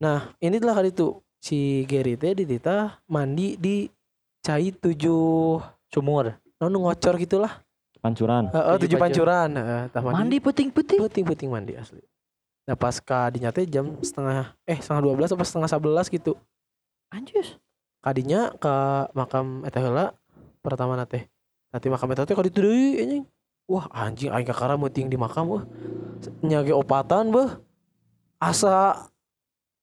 [0.00, 3.84] Nah, ini telah kali itu si Gary teh dititah mandi di
[4.40, 6.32] cai tujuh Sumur.
[6.56, 7.60] non ngocor gitulah.
[8.00, 9.50] pancuran Heeh, Tujuh tujuh pancuran.
[9.52, 10.96] Heeh, tah Mandi puting-puting.
[10.98, 12.00] Puting puting mandi asli.
[12.64, 16.32] Nah pas kadinya teh jam setengah eh setengah dua belas apa setengah sebelas gitu.
[17.12, 17.60] Anjus.
[18.00, 18.72] Kadinya ke
[19.12, 20.16] makam eta heula
[20.60, 21.28] pertama teh.
[21.74, 23.24] Nanti makam eta teh kadi teu deui anjing.
[23.66, 25.66] Wah anjing aing kakara meuting di makam wah.
[26.38, 27.50] Nyage opatan beuh.
[28.38, 29.10] Asa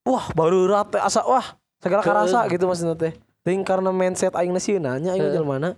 [0.07, 3.11] wah baru rate asa wah segala karasa gitu maksudnya teh.
[3.43, 5.35] Ting karena mindset aing sieuna nya aing Heeh.
[5.35, 5.75] jelmana.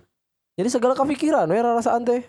[0.54, 2.22] Jadi segala kepikiran we rarasaan teh.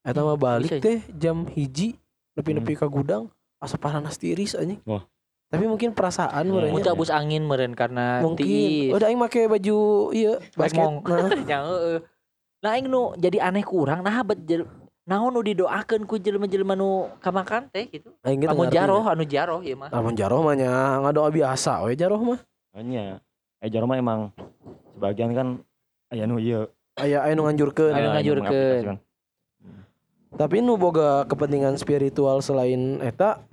[0.00, 2.00] Eta mah balik teh jam hiji
[2.40, 3.28] nepi-nepi ka gudang
[3.60, 4.80] asa panas tiris anjing.
[4.88, 5.04] Wah.
[5.52, 6.72] Tapi mungkin perasaan Ya, merenya.
[6.72, 8.90] Muntah abus angin meureun karena mungkin tiis.
[8.96, 11.28] udah aing make baju iya basket nah,
[12.64, 12.72] Ya.
[12.72, 14.64] Nah aing nu jadi aneh kurang nah bet jel-
[15.04, 18.08] naon nu didoakeun ku jelema-jelema nu kamakan teh gitu.
[18.24, 19.12] aing gitu Lamun ngarti jaroh nya.
[19.12, 19.88] anu jaroh ieu mah.
[19.92, 20.72] lamun jaroh mah nya
[21.04, 22.40] ngadoa biasa we jaroh mah
[22.72, 23.20] hanya
[23.60, 24.20] eh jarum mah emang
[24.96, 25.48] sebagian kan
[26.08, 26.64] aya nu ieu
[26.96, 28.48] aya aya nu nganjurkeun aya ngajurkeun.
[28.48, 28.96] mengaplikasikan.
[30.40, 33.44] tapi nu boga kepentingan spiritual selain eta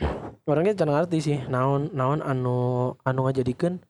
[0.47, 3.84] orangnya can ngarti sih naon naon anu anu ngajadikeun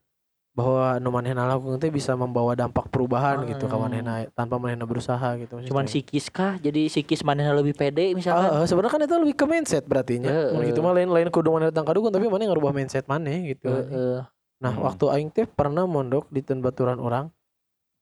[0.52, 3.88] bahwa nu manehna lakukeun teh bisa membawa dampak perubahan gitu ka Hmm.
[3.88, 6.60] manehna tanpa manehna berusaha gitu Cuman psikis kah?
[6.60, 8.52] Jadi psikis manehna lebih pede misalkan.
[8.52, 10.28] Ah, ah, sebenarnya kan itu lebih ke mindset berarti nya.
[10.28, 10.52] Heeh.
[10.52, 13.56] Mun gitu mah lain lain kudu maneh datang ka dukun tapi maneh ngarubah mindset maneh
[13.56, 13.72] gitu.
[13.72, 14.28] Heeh.
[14.60, 14.84] Nah, Hmm.
[14.92, 17.32] waktu aing teh pernah mondok di ten baturan orang.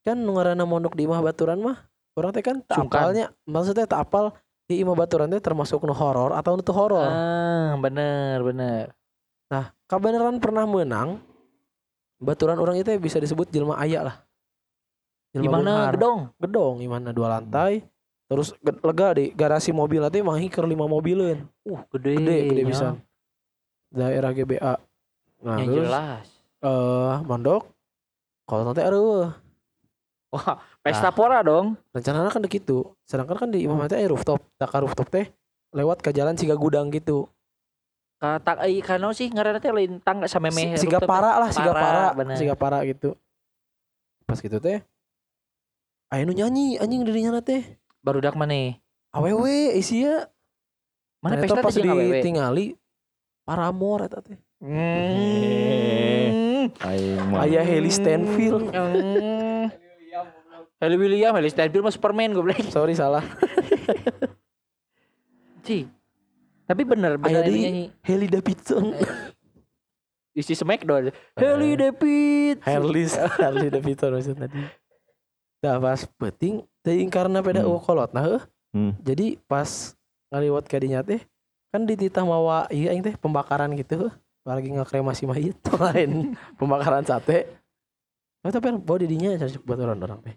[0.02, 1.78] Kan nu ngaranna mondok di imah baturan mah
[2.18, 4.34] orang teh kan tak apalnya maksudnya tak apal
[4.66, 7.14] di imah baturan teh termasuk nu horor atau nu horor.
[7.14, 8.98] Ah, bener bener.
[9.54, 11.22] Nah, kabeneran pernah menang
[12.20, 14.16] baturan orang itu bisa disebut jelma aya lah.
[15.32, 15.94] Di mana beunghar.
[15.96, 16.20] gedong?
[16.38, 17.82] Gedong, di mana dua lantai.
[18.30, 21.50] Terus lega deh garasi mobil nanti mah keur lima mobileun.
[21.66, 22.14] Uh, gede.
[22.22, 22.70] Gede, gede nya.
[22.70, 22.88] bisa.
[23.90, 24.74] Daerah GBA.
[25.40, 26.26] Nah, Yang terus jelas.
[26.60, 27.64] eh mondok
[28.44, 29.32] kalau nanti aduh
[30.30, 31.74] Wah, pesta pora dong.
[31.90, 32.94] Rencananya kan gitu.
[33.02, 34.38] Sedangkan kan di Imam teh aya rooftop.
[34.62, 35.26] Tak rooftop teh
[35.74, 37.26] lewat ke jalan siga gudang gitu.
[38.20, 40.76] Kata eh kana sih ngaranna teh lain tangga sameme.
[40.76, 42.36] Si- Siga para lah, siga para, bener.
[42.36, 43.16] siga para gitu.
[44.28, 44.84] Pas gitu teh
[46.10, 47.64] Aya nu nyanyi anjing dirinya teh.
[48.04, 48.76] Barudak maneh.
[49.10, 50.28] Awewe isia.
[51.20, 52.18] Mana Ternyata pesta pas teh jeung awewe?
[52.18, 52.66] ditingali
[53.46, 54.38] Paramore eta teh.
[54.60, 56.68] Hmm.
[56.76, 57.46] Aing mah.
[57.48, 58.68] Aya Haley Stanfield.
[58.68, 59.72] Hmm.
[60.80, 62.68] Heli William, Heli Stanfield mah Superman gue bilang.
[62.68, 63.24] Sorry salah.
[65.62, 65.86] Ci.
[66.70, 67.86] Tapi bener, bener Aya ini di- nyanyi.
[68.00, 68.94] Haley Davidson.
[70.40, 71.10] Isi Smackdown.
[71.34, 72.62] Heli David.
[72.62, 74.62] Harley Harley Davidson maksudnya tadi.
[75.60, 77.82] Nah pas penting teuing karena peda Hmm.
[77.82, 78.44] kolot nah heuh.
[78.70, 78.94] Hmm.
[79.02, 79.98] Jadi pas
[80.30, 81.20] ngaliwat ka dinya teh
[81.70, 84.14] kan dititah mawa iya aing teh pembakaran gitu.
[84.46, 87.50] Lagi ngakremasi mayit lain pembakaran sate.
[88.40, 90.36] Oh, tapi bawa didinya cocok buat orang-orang teh.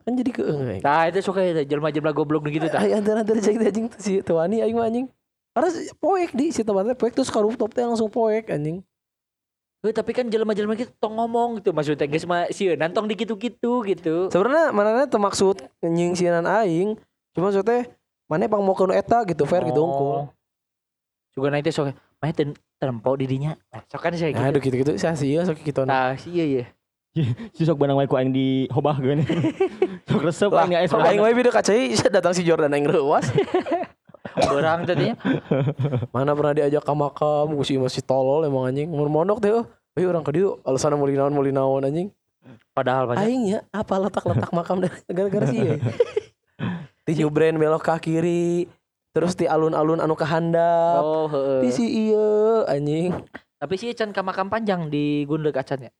[0.00, 0.80] Kan jadi keeng aing.
[0.80, 2.80] Nah itu suka ya jelma-jelma goblok gitu tah.
[2.80, 5.10] Ai antara-antara cek anjing si tuani aing mah anjing.
[5.54, 8.82] Karena si- poek di si tempatnya poek terus ka rooftop teh langsung poek anjing.
[9.84, 13.84] Eh, tapi kan jelma-jelma gitu tong ngomong gitu maksudnya guys mah sieun nantong di gitu-gitu
[13.84, 14.32] gitu.
[14.32, 16.96] Sebenarnya mana teu maksud nyingsinan aing.
[17.36, 17.86] Cuma maksudnya
[18.24, 20.32] mana pang mau ke eta gitu fair gitu unggul.
[21.36, 23.54] Juga nanti sok mah teu terempau di dinya.
[23.86, 24.56] Sok kan saya Nah, gitu.
[24.56, 25.84] aduh gitu-gitu sih sih ya sok gitu.
[25.84, 26.64] Nah, sih iya ya.
[27.52, 29.22] Si sok benang wae ku aing di hobah geun.
[30.10, 33.28] Sok resep aing aing we beda kacai datang si Jordan aing reuas.
[34.38, 35.14] Orang tadinya.
[36.10, 38.90] Mana pernah diajak ke makam, ku si masih tolol emang anjing.
[38.90, 39.66] Umur mondok teh oh.
[39.94, 42.10] Ayo orang ke dieu alasan mau linaon mau linaon anjing.
[42.74, 43.22] Padahal banyak.
[43.22, 45.76] Aing ya apa letak-letak makam gara-gara sih ya.
[47.06, 48.66] Di brand belok ke kiri,
[49.14, 50.98] terus di alun-alun anu ke handap.
[51.04, 51.30] Oh.
[51.62, 53.14] Di si iya anjing.
[53.62, 55.92] Tapi sih can ke makam panjang di Gundeg acan ya.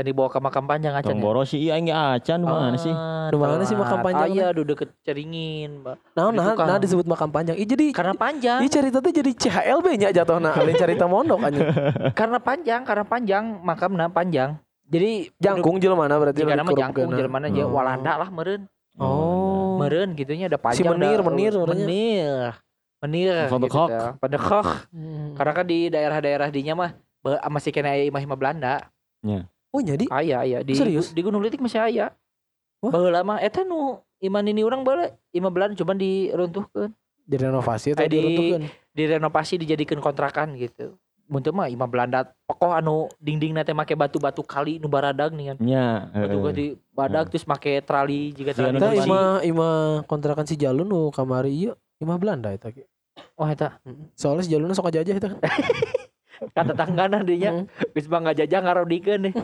[0.00, 1.24] Can dibawa ke makam panjang acan Tong ya.
[1.28, 2.88] boros sih iya aing ge acan mana sih?
[3.28, 4.32] Di mana sih makam panjang?
[4.32, 6.16] Aya du deket Ceringin, Mbak.
[6.16, 7.52] Nah, nah, nah disebut makam panjang.
[7.60, 8.64] Ih jadi Karena panjang.
[8.64, 11.68] Ih cerita tuh jadi CHLB nya jatuhna Lain cerita mondok anjing.
[12.18, 14.56] karena panjang, karena panjang makamna panjang.
[14.88, 17.20] Jadi Jangkung jelema mana berarti jika nama jangkung kerupkeun.
[17.20, 17.76] jelema aja Oh.
[17.76, 18.62] Walanda lah meureun.
[18.96, 19.76] Oh.
[19.76, 20.96] Meureun gitunya ada panjang.
[20.96, 21.28] Menir, dah.
[21.28, 22.50] Menir, menir.
[23.04, 23.36] Menir.
[23.52, 24.68] Van de gitu Kock.
[24.96, 25.36] Hmm.
[25.36, 26.90] Karena kan di daerah-daerah dinya mah
[27.52, 28.88] masih kena aya imah-imah Belanda.
[29.70, 31.10] Oh jadi Aya aya di Serius?
[31.10, 32.10] di Gunung Litik masih aya.
[32.80, 32.90] Wah.
[32.90, 36.90] Baheula mah eta nu iman ini orang baheula imah Belanda cuman diruntuhkeun,
[37.22, 38.62] direnovasi atau Eh, di- diruntuhkeun?
[38.90, 40.98] direnovasi dijadikan kontrakan gitu.
[41.24, 45.56] Mun mah imah Belanda pokok anu dinding teh make batu-batu kali nu baradag nih kan.
[45.60, 46.10] Nya.
[46.10, 46.52] Batu heeh.
[46.52, 49.06] di badag terus make trali juga Siga trali Eta besi.
[49.06, 49.68] ima ima
[50.04, 52.90] kontrakan si Jalun nu kamari ieu ima Belanda eta ge.
[53.38, 53.78] Oh eta
[54.12, 55.38] Soalnya si Jalunna sok jajah eta kan.
[56.56, 57.66] kata tanggana dinya Hmm.
[57.92, 59.34] geus bangga jajah ngarodikeun deh.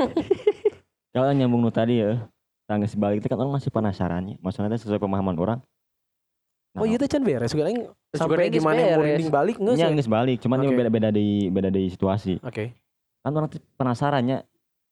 [1.14, 2.28] Kalau nyambung nu tadi ya.
[2.66, 4.36] Tangga sebalik itu kan orang masih penasarannya.
[4.42, 5.58] Maksudnya teh sesuai pemahaman orang.
[6.76, 9.16] Oh iya teh can beres Terus sampai gimana mau beres.
[9.16, 9.78] rinding balik geus.
[9.78, 9.96] Nya ya?
[9.96, 10.64] geus balik, cuman Oke.
[10.66, 12.42] ini beda-beda di beda di situasi.
[12.42, 12.76] Oke.
[13.24, 14.44] Kan orang teh penasarannya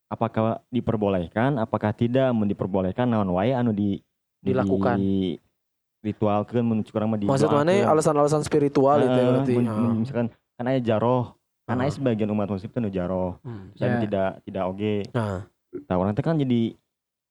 [0.09, 4.01] apakah diperbolehkan, apakah tidak, mau diperbolehkan naon wae anu di
[4.45, 5.01] Dilakukan.
[5.01, 5.41] Di
[6.05, 9.55] ritualkeun mun kurang mah di Maksud mana alasan-alasan spiritual itu ya berarti.
[9.65, 9.93] Ah.
[9.97, 11.33] misalkan kan aya jaroh,
[11.65, 11.81] Ah.
[11.81, 13.41] aya sebagian umat muslim teh nu jaroh.
[13.41, 13.73] Hmm.
[13.77, 14.01] Dan Ya.
[14.05, 14.97] tidak tidak oge.
[15.13, 16.77] Nah, Nah, orang teh kan jadi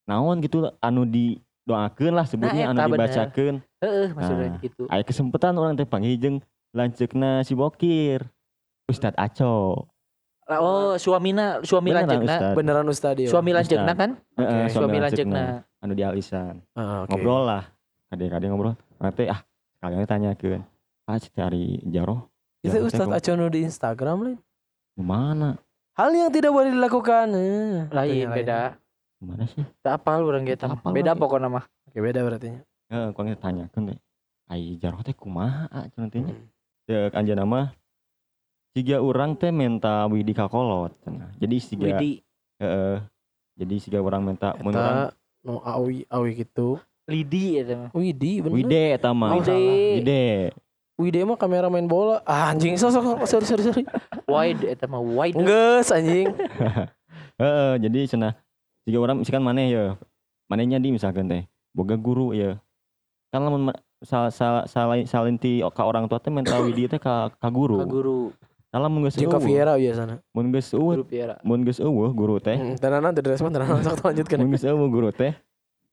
[0.04, 3.56] naon gitu anu di doakeun lah sebutnya Nah, anu dibacakeun.
[3.80, 4.60] Heeh, maksudnya Nah.
[4.60, 4.84] gitu.
[4.92, 6.44] Aya kesempatan orang teh panggil
[6.74, 8.26] lanceukna si Bokir.
[8.90, 9.88] Ustad Aco.
[10.44, 11.96] Oh, suamina suami.
[11.96, 12.52] Ustad.
[12.52, 13.32] beneran Ustad ya.
[13.32, 14.20] Suami lanceukna kan?
[14.36, 15.64] Heeh, Suami lanceukna.
[15.64, 15.80] lanceukna.
[15.80, 16.60] Anu di alisan.
[16.76, 17.16] Ah, oke.
[17.16, 17.64] Ngobrol lah.
[18.12, 18.76] Kadang-kadang ngobrol.
[19.16, 19.40] Teh ah
[19.80, 20.62] kalian tanyakeun.
[21.08, 22.33] Ah cari jaroh.
[22.64, 24.40] Itu Jaroh teh Ustad ku- Acono di Instagram lain.
[24.96, 25.60] Gimana?
[25.94, 27.28] Hal yang tidak boleh dilakukan.
[27.36, 28.80] Eh, Lain beda.
[29.20, 29.64] Gimana sih?
[29.84, 30.64] Tak apal urang gitu.
[30.64, 31.22] Tak apal Beda lagi.
[31.22, 31.66] pokoknya mah.
[31.92, 32.50] Oke, beda berarti.
[32.90, 34.00] Heeh, kau tanyakeun teh.
[34.48, 36.36] Ai jaroh teh kumaha cenah teh nya.
[36.36, 36.48] Hmm.
[36.84, 37.68] Cek anjeunna mah
[38.76, 41.32] siga urang teh menta widi kakolot cenah.
[41.40, 42.20] Jadi siga Widi
[42.60, 42.98] heeh.
[43.60, 44.76] Jadi siga urang menta mun
[45.44, 46.80] no awi awi gitu.
[47.08, 47.90] Lidi eta mah.
[47.92, 48.56] Widi bener.
[48.56, 49.32] Wide eta mah.
[49.44, 50.52] Salah.
[50.94, 51.18] Wide.
[51.18, 52.22] Widi mah kamera main bola.
[52.24, 53.84] Ah, anjing sosok sorry sorry sorry.
[54.26, 55.34] Wide eta mah wide.
[55.34, 56.30] Nges anjing.
[57.42, 58.34] Heeh, jadi cenah
[58.86, 59.86] siga urang misalkan maneh ya.
[60.46, 62.62] Manehnya di misalkan teh boga guru ya.
[63.34, 67.02] Kan lamun ma- sal sal salin salin ti ka orang tua teh menta widi teh
[67.02, 67.82] ka ka guru.
[67.82, 68.30] Ka guru,
[68.70, 69.50] Dalam mun geus Jeung ka eueuh.
[69.50, 70.18] Viera biasana.
[70.34, 71.36] Mun geus eueuh, guru Piara.
[71.42, 72.58] mun geus eueuh guru teh.
[72.58, 74.40] Hmm, Tenanan teu respon tenanan sok lanjutkeun.
[74.46, 75.34] Mun geus eueuh guru teh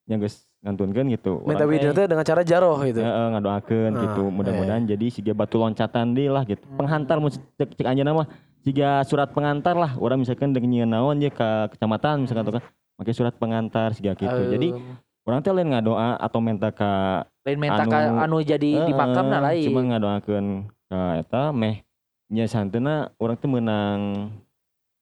[0.04, 1.40] nya geus ngantunkeun gitu.
[1.44, 3.00] Minta teh dengan cara jaroh gitu.
[3.00, 4.22] Heeh, ngadoakeun Ah, gitu.
[4.28, 6.60] Mudah-mudahan jadi siga batu loncatan deui lah gitu.
[6.76, 8.28] Penghantar mun cek cek anjeunna mah
[8.60, 9.96] siga surat pengantar lah.
[9.96, 12.64] Urang misalkan dengan nyieun naon ye ka kecamatan misalkan tuh kan.
[13.00, 14.28] Pakai surat pengantar siga gitu.
[14.28, 18.56] Jadi Em, Orang teh lain ngadoa atau minta ka lain menta ka Anu- anu jadi
[18.56, 20.46] di Heeh, makam nah lain Cuma ngadoakeun
[20.88, 21.84] ka eta meh
[22.32, 24.32] nya santena orang teh menang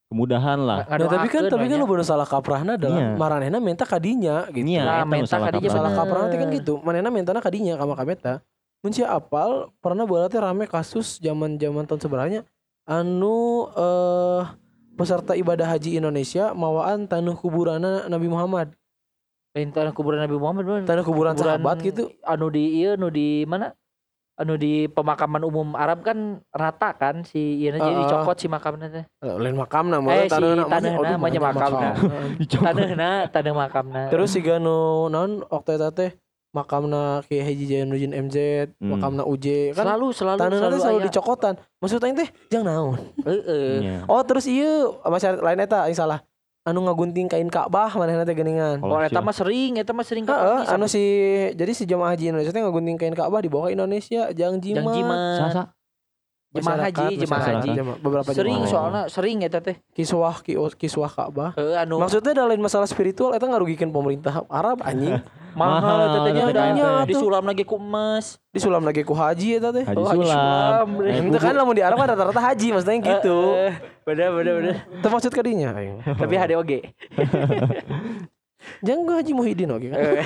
[0.09, 0.89] kemudahan lah.
[0.89, 3.13] Nah, tapi kan tapi kan lu bener salah kaprahna adalah Iya.
[3.13, 4.65] maranehna minta kadinya gitu.
[4.65, 5.77] Nya Nah, menta salah kadinya kaprah.
[5.77, 5.99] salah bener.
[6.01, 8.41] kaprah nanti kan gitu manehna mentana kadinya kama kameta
[8.81, 12.41] mun sia apal pernah bola teh rame kasus zaman zaman tahun sebenarnya
[12.83, 14.41] anu eh
[14.97, 17.79] peserta ibadah haji Indonesia mawaan tanah kuburan
[18.09, 18.73] Nabi Muhammad
[19.53, 20.83] lain tanah kuburan Nabi Muhammad bener.
[20.85, 23.71] tanah kuburan, sahabat gitu anu di iya anu di mana
[24.39, 26.15] anu di pemakaman umum Arab kan
[26.49, 27.99] rata kan si iya jadi Heeh.
[28.01, 30.63] dicokot si makamnya teh Eh, lain makam nama Eh, si taneuhna
[31.13, 31.89] mah nya makamna.
[32.65, 36.11] tanahna tanah makamna terus si ganu naon waktu eta teh
[36.49, 38.37] makamna Ki Haji Jainuddin MZ
[38.75, 38.95] Hmm.
[38.95, 43.71] makamna UJ kan selalu selalu taneuhna selalu, selalu dicokotan maksud aing teh jang naon Heeh.
[43.77, 43.97] Nya.
[44.05, 44.71] oh terus iya
[45.03, 46.23] masyarakat lain eta aing salah
[46.61, 49.23] anu ngagunting kain Ka'bah manehna teh geuningan Oh, eta siap.
[49.23, 51.03] mah sering, eta mah sering Heeh, kapaki anu si
[51.51, 54.93] jadi si jemaah haji Indonesia teh ngagunting kain Ka'bah dibawa ke Indonesia jang Jang jimat.
[54.93, 55.19] jimat.
[55.39, 55.63] Sasa.
[56.49, 57.69] Jemaah haji, jemaah haji.
[57.71, 58.69] jemaah- beberapa Sering jemaah.
[58.69, 59.77] soalnya sering eta teh.
[59.91, 61.53] kiswah ki- kiswah Ka'bah.
[61.53, 65.13] Heeh anu Maksudnya ada lain masalah spiritual eta ngarugikan pemerintah Arab anjing.
[65.53, 66.63] mahal mahal eta teh nya eta da.
[66.71, 67.05] nya tuh.
[67.09, 68.25] Disulam lagi ku emas.
[68.49, 69.83] Disulam lagi ku haji eta teh.
[69.83, 70.85] Haji Oh, Sulam.
[71.01, 73.35] Eh, Itu kan lamun di Arab rata-rata haji maksudnya gitu.
[73.49, 73.71] Heeh.
[74.03, 74.75] Bener bener bener.
[74.91, 75.69] Itu maksud kadinya.
[76.03, 76.71] Tapi HDOG.
[78.85, 79.97] Jangan gua Haji Muhyiddin oke kan.
[79.97, 80.21] Eh,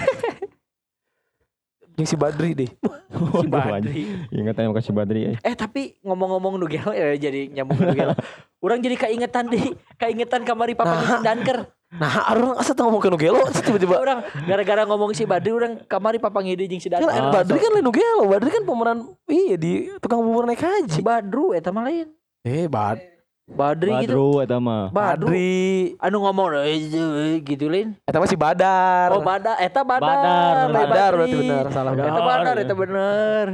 [1.93, 2.69] Jeung si Badri deh.
[3.38, 4.09] si Badri.
[4.34, 5.21] Ingat aja makasih Badri.
[5.30, 5.36] eh.
[5.39, 8.17] Eh tapi ngomong-ngomong nu gelo ya jadi nyambung nu gelo.
[8.59, 9.61] Urang jadi kaingetan di
[9.95, 11.21] kaingetan kamari papa Nah.
[11.21, 11.69] danker.
[11.94, 14.02] Nah, orang asa teu ngomong gelo tiba-tiba.
[14.02, 17.30] Orang gara-gara ngomong si Badri orang kamari papa ngide jeung si Kan danker.
[17.30, 18.24] Badri kan lain gelo.
[18.26, 18.98] Badri kan pemeran
[19.30, 20.89] iya di tukang bubur naik haji.
[20.89, 22.10] Si Badru eta mah lain.
[22.41, 22.98] Eh, Bad
[23.46, 24.18] Badri gitu.
[24.18, 24.89] Badru eta mah.
[24.89, 25.30] Badru.
[25.30, 25.94] Badri.
[26.02, 27.94] Anu ngomong eh, gitu lain.
[28.10, 29.14] Eta mah si Badar.
[29.14, 30.10] Oh Badar, eta Badar.
[30.10, 31.14] Badar, Badar Badri.
[31.14, 31.91] berarti benar salah.
[31.94, 33.46] Eta Badar, eta bener.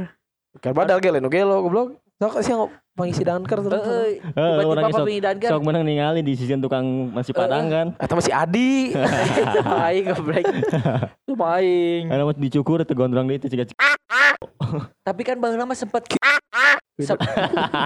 [0.64, 2.00] Kan Badar ge lain nu gelo goblok.
[2.20, 2.52] Sok sih
[3.00, 3.80] pangisi danker terus.
[3.80, 4.08] Heeh.
[4.20, 5.48] Eh, orang Tiba-tiba sok, papa danker.
[5.48, 7.86] sok menang ningali di sisi tukang masih padang kan.
[7.96, 8.92] Eta mah si Adi.
[9.88, 10.44] Aing geblek.
[11.24, 12.02] Itu aing.
[12.06, 13.64] Karena mau dicukur itu gondrong di itu juga
[15.00, 16.04] Tapi kan baheula mah sempet
[17.00, 17.24] sep-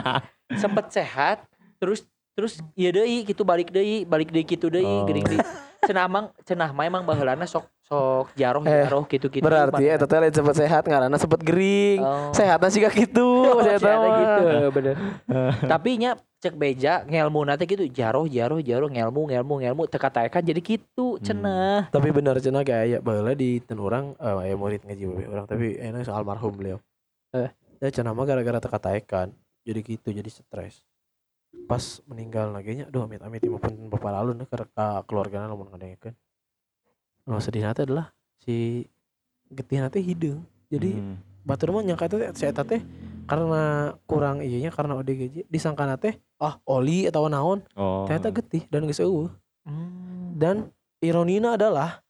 [0.62, 1.38] sempet sehat
[1.78, 2.02] terus
[2.34, 5.06] terus ieu deui gitu balik deui balik deui kitu deui Oh.
[5.06, 5.40] geuning deui
[5.84, 10.16] cenah mang cenah mah emang baheulana sok sok jaroh Eh, jaroh gitu-gitu Berarti eta teh
[10.16, 12.00] lain sempet sehat ngaranna sempet gering.
[12.00, 12.32] Oh.
[12.32, 13.28] Sehatna sih kitu.
[13.54, 14.04] Oh, tahu.
[14.18, 14.94] gitu bener
[15.72, 20.44] tapi nya cek beja ngelmu nanti gitu jaroh jaroh jaroh ngelmu ngelmu ngelmu teka kan
[20.44, 25.02] jadi gitu cenah Tapi benar cenah kayak baheula di ten urang eh aya murid ngaji
[25.08, 26.78] bae urang tapi enak soal almarhum beliau.
[27.32, 27.48] Eh.
[27.80, 29.28] Ya cenah mah gara-gara teka taekan.
[29.64, 30.84] Jadi gitu jadi stres.
[31.64, 36.12] Pas meninggal lagi nya aduh amit-amit ieu pun bapak lalu ke ka keluargana lamun ngadengekeun.
[37.24, 38.12] Nu sedih teh adalah
[38.44, 38.84] si
[39.48, 40.44] getih teh hideung.
[40.68, 41.16] Jadi Hmm.
[41.44, 42.84] batur mah nyangka teh si eta teh
[43.24, 48.04] karena kurang ieu nya karena ODGJ disangkana teh ah oli atau naon Oh.
[48.04, 49.32] ternyata getih dan geus eueuh.
[49.64, 50.36] Hmm.
[50.36, 50.68] Dan
[51.00, 52.04] ironina adalah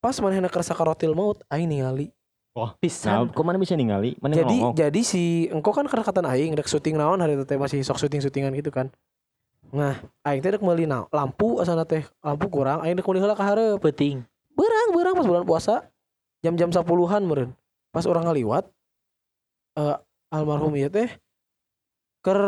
[0.00, 2.12] pas manehna kerasa karotil maut aing ningali.
[2.50, 4.18] Nah, pisan kok mana bisa ningali?
[4.20, 4.74] Mana Jadi ngomong?
[4.76, 8.52] jadi si engkau kan kerekatan aing rek syuting naon hari itu teh masih sok syuting-syutingan
[8.58, 8.92] gitu kan.
[9.72, 9.96] Nah,
[10.26, 13.80] aing teh rek meuli lampu asana teh lampu kurang aing rek meuli heula ka hareup.
[13.80, 15.86] penting Beurang beurang pas bulan puasa.
[16.40, 17.52] Jam-jam 10-an meureun.
[17.90, 18.64] Pas orang ngaliwat
[19.78, 19.96] eh
[20.34, 21.06] almarhum ieu teh
[22.20, 22.38] ker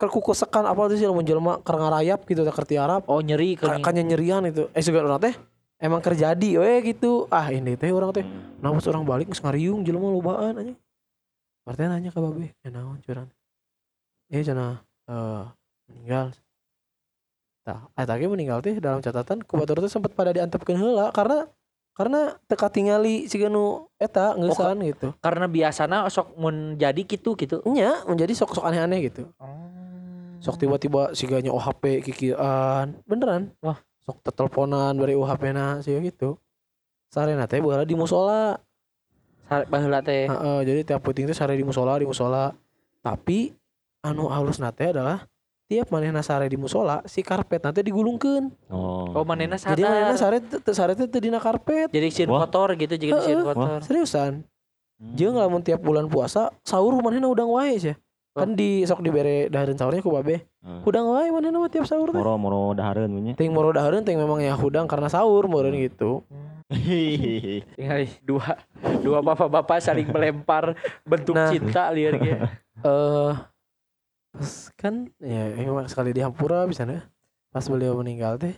[0.00, 3.04] ker kukusekan apa tuh sih lamun jelema keur ngarayap gitu teh keur tiarap.
[3.08, 4.68] Oh nyeri Ka- kan kanya nyerian itu.
[4.72, 5.34] Eh juga orang teh
[5.80, 7.26] emang terjadi we gitu.
[7.28, 8.24] Ah ini teh orang teh.
[8.60, 10.74] Nah pas orang balik geus ngariung jelema lobaan aja
[11.64, 13.28] Berarti nanya ke babe ya naon curang?
[14.32, 15.44] Eh cenah eh
[15.90, 16.32] meninggal
[17.70, 21.46] tah eta ge meninggal teh dalam catatan ku batur teh sempat pada diantepkeun heula karena
[21.94, 25.08] karena teka tingali si nu eta ngeusan gitu.
[25.20, 29.28] karena biasana sok mun jadi gitu gitu nya menjadi sok-sok aneh-aneh gitu.
[30.40, 32.96] Sok tiba-tiba si ganya OHP kikian.
[33.04, 33.52] Beneran?
[33.60, 33.76] Wah.
[34.00, 36.40] sok teteleponan dari OHP na sih gitu.
[37.12, 38.56] Sarena teh baheula di musola.
[39.44, 40.24] Sa- baheula teh.
[40.24, 42.56] Heeh, jadi tiap puting teh sare di musola di musola.
[43.04, 43.52] Tapi
[44.00, 45.28] anu halus nate adalah
[45.70, 49.14] tiap manehna sare di musola si karpet nanti digulungkeun Oh.
[49.14, 52.42] oh manehna sadar jadi manehna sare sare teh teu dina karpet jadi Wah.
[52.42, 53.38] kotor gitu jadi Heeh.
[53.40, 54.42] kotor seriusan
[54.98, 55.16] Hmm.
[55.16, 57.96] jeung lamun tiap bulan puasa sahur manehna udang wae sih
[58.30, 60.84] kan di sok dibere dahareun sahurnya ku babe Hmm.
[60.84, 63.32] udang wae manehna mah tiap sahur teh Moro moro dahareun nya.
[63.32, 66.20] ting moro dahareun ting memang ya hudang karena sahur meureun gitu
[67.74, 68.60] tinggal dua
[69.00, 71.48] dua bapak-bapak saling melempar bentuk Nah.
[71.48, 72.34] cinta liar ge
[72.84, 73.32] eh
[74.30, 77.02] pas kan ya emang sekali di Hampura bisa nih
[77.50, 78.54] pas beliau meninggal teh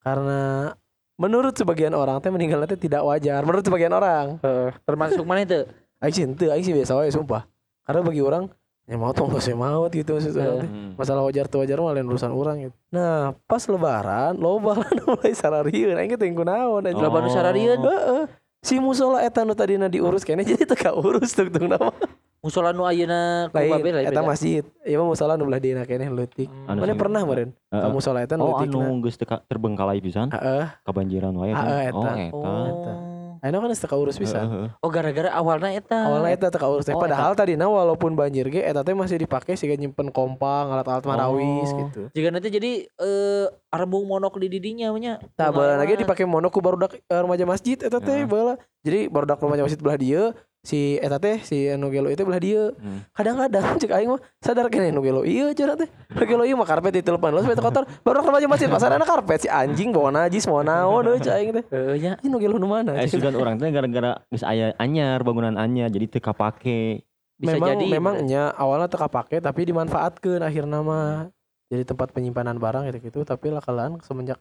[0.00, 0.72] karena
[1.20, 3.44] menurut sebagian orang teh meninggal teh tidak wajar.
[3.44, 4.40] Menurut sebagian orang.
[4.40, 4.72] Heeh.
[4.88, 5.68] termasuk mana itu
[6.00, 7.44] Aing sih henteu, aing sih biasa wae sumpah.
[7.84, 8.48] Karena bagi orang
[8.88, 10.64] ya mau tuh nggak saya mau gitu maksudnya.
[10.64, 10.68] Teh.
[10.68, 10.96] Hmm.
[10.96, 12.76] Masalah wajar tuh wajar mah lain urusan orang gitu.
[12.88, 17.04] Nah, pas lebaran loba mulai sararieun aing teh kunaon anjing.
[17.04, 17.84] Loba nu sararieun?
[17.84, 18.24] Heeh.
[18.64, 21.92] Si musola eta nu tadina diurus kene jadi teu urus tuh tuh nama.
[22.40, 24.64] Musola nu ayeuna ku Lain babe lain eta masjid.
[24.82, 26.48] Ieu mah musola nu belah dina kene leutik.
[26.48, 26.76] Hmm.
[26.76, 26.96] Mana sih.
[26.96, 27.50] pernah meureun?
[27.52, 27.82] Heeh.
[27.84, 30.64] Ka musola eta nu Oh anu geus terbengkalai pisan Heeh.
[30.82, 31.92] kebanjiran wae Heeh, kan.
[31.92, 32.12] Oh eta.
[32.16, 32.52] eta.
[32.72, 32.92] Eta.
[33.40, 34.36] Ayeuna kan teu urus bisa.
[34.36, 34.68] Heeh, heeh.
[34.84, 36.84] oh gara-gara awalnya eta Awalnya eta teu urus.
[36.92, 41.72] Oh, Padahal tadina walaupun banjir ge eta teh masih dipake siga nyimpen kompang, alat-alat marawis
[41.72, 41.76] Oh.
[41.88, 42.02] gitu.
[42.12, 46.00] jika nanti jadi eh arembung monok di didinya nya Tah bala lagi Lumayan.
[46.04, 48.28] dipake mono ku barudak eh, remaja masjid eta teh Ya.
[48.28, 48.54] bala.
[48.80, 52.76] Jadi barudak remaja masjid belah dieu, si eta teh si anu gelo itu belah dieu.
[52.76, 53.00] Hmm.
[53.16, 55.88] Kadang-kadang cek aing mah sadar kene nu gelo ieu cenah teh.
[56.12, 57.84] Nu gelo ieu mah karpet di telepon lu sepeda kotor.
[58.04, 61.64] Barudak remaja masjid pasarana karpet si anjing bawa najis bawa naon euy cek aing teh.
[61.72, 63.00] Heeh nya Ini nu gelo nu mana?
[63.00, 67.04] Eh sugan orang teh gara-gara geus aya anyar bangunan anyar jadi teu kapake.
[67.40, 71.32] bisa memang jadi memangnya awalnya teu kapake tapi dimanfaatkeun akhirna mah
[71.72, 74.36] jadi tempat penyimpanan barang gitu gitu tapi lakalan semenjak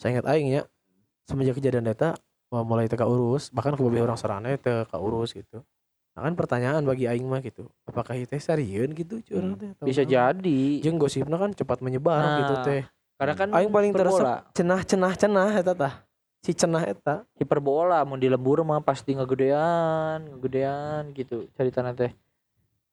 [0.00, 0.62] saya ingat aing ya
[1.26, 5.62] semenjak kejadian eta wah, mulai teu urus bahkan babe orang sarana teu urus gitu.
[6.16, 9.20] Nah kan pertanyaan bagi aing mah gitu apakah itu sarieun gitu?
[9.20, 10.62] Cu urang teh bisa jadi.
[10.80, 12.82] Jeung gosipna kan cepat menyebar Nah, gitu teh.
[13.16, 14.44] karena kan aing paling hiperbola.
[14.52, 15.94] cenah cenah cenah eta tah.
[16.44, 17.24] Si cenah eta.
[17.36, 22.12] Hiperbola mau di lembur mah pasti ngegedean ngegedean gitu cerita teh.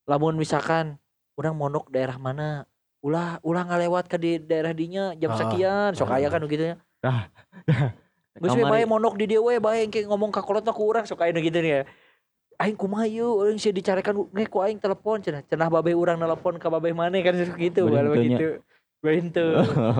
[0.03, 0.99] Lamun misalkan
[1.39, 2.67] orang monok daerah mana
[3.03, 6.17] ulah ulah ngalewat ke di daerah dinya jam Ah, sekian sok ah.
[6.19, 7.27] aya kan gitu Dah.
[8.33, 11.05] Geus we bae monok di dia we bae engke ngomong ka kolot mah ku urang
[11.05, 11.81] sok aya gitu nih ya.
[12.57, 15.45] Aing kumaha yeuh euy sia dicarekan nge ku aing telepon cenah.
[15.45, 18.37] Cenah babe urang nelpon ka babe maneh kan sok gitu bal Berintunya.
[18.37, 18.47] begitu.
[19.03, 19.45] Berintu.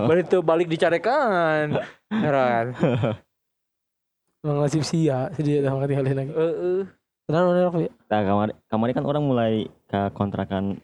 [0.08, 1.78] Berintu balik dicarekan.
[2.10, 2.66] Heran.
[4.44, 6.80] Emang nasib sia sedih tah mangkat tinggalin lagi Heeh.
[7.24, 7.88] tenang bener Fi.
[8.12, 9.54] Nah, kamari kamari kan orang mulai
[9.88, 10.84] ke kontrakan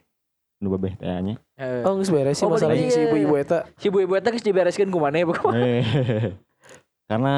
[0.60, 1.36] nu babeh teh nya.
[1.84, 3.08] Oh geus beres sih Oh, masalah si iya.
[3.08, 5.60] ibu-ibu eta Si ibu-ibu eta geus dibereskeun ku maneh pokoknya.
[7.10, 7.34] Karena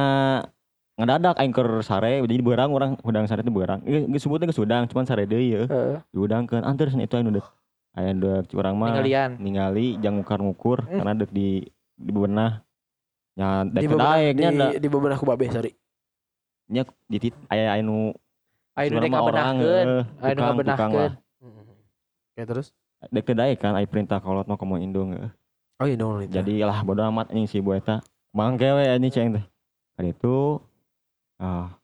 [0.92, 3.80] ngedadak aing keur sare jadi beurang orang udang sare teh beurang.
[3.82, 5.64] Geus sebutnya geus udang cuman sare deui ya.
[5.64, 5.96] Heeh.
[6.12, 7.48] Diudangkeun antar sana itu anu deuk.
[7.92, 9.40] Aya deuk curang mah Ninggalian.
[9.40, 11.00] ningali jang ngukur-ngukur Hmm.
[11.00, 11.64] karena deuk di
[11.94, 12.60] di bebenah.
[13.32, 15.72] Ya bebenah daeknya di, di bebenah ku babe sorry
[16.68, 18.12] nya di tit aya anu
[18.72, 19.86] Ayo curang dek mah orang ngabenahkeun.
[19.88, 21.08] eh, Aya nu.
[22.32, 22.66] Oke terus
[23.02, 25.32] Dek daek kan aya perintah kolot mah komo indung eh.
[25.76, 28.04] oh iya dong itu Jadi lah bodo amat anjing si ibu eta.
[28.30, 29.44] Mangke we anjing ceng teh.
[30.02, 30.58] Kan itu
[31.38, 31.78] ah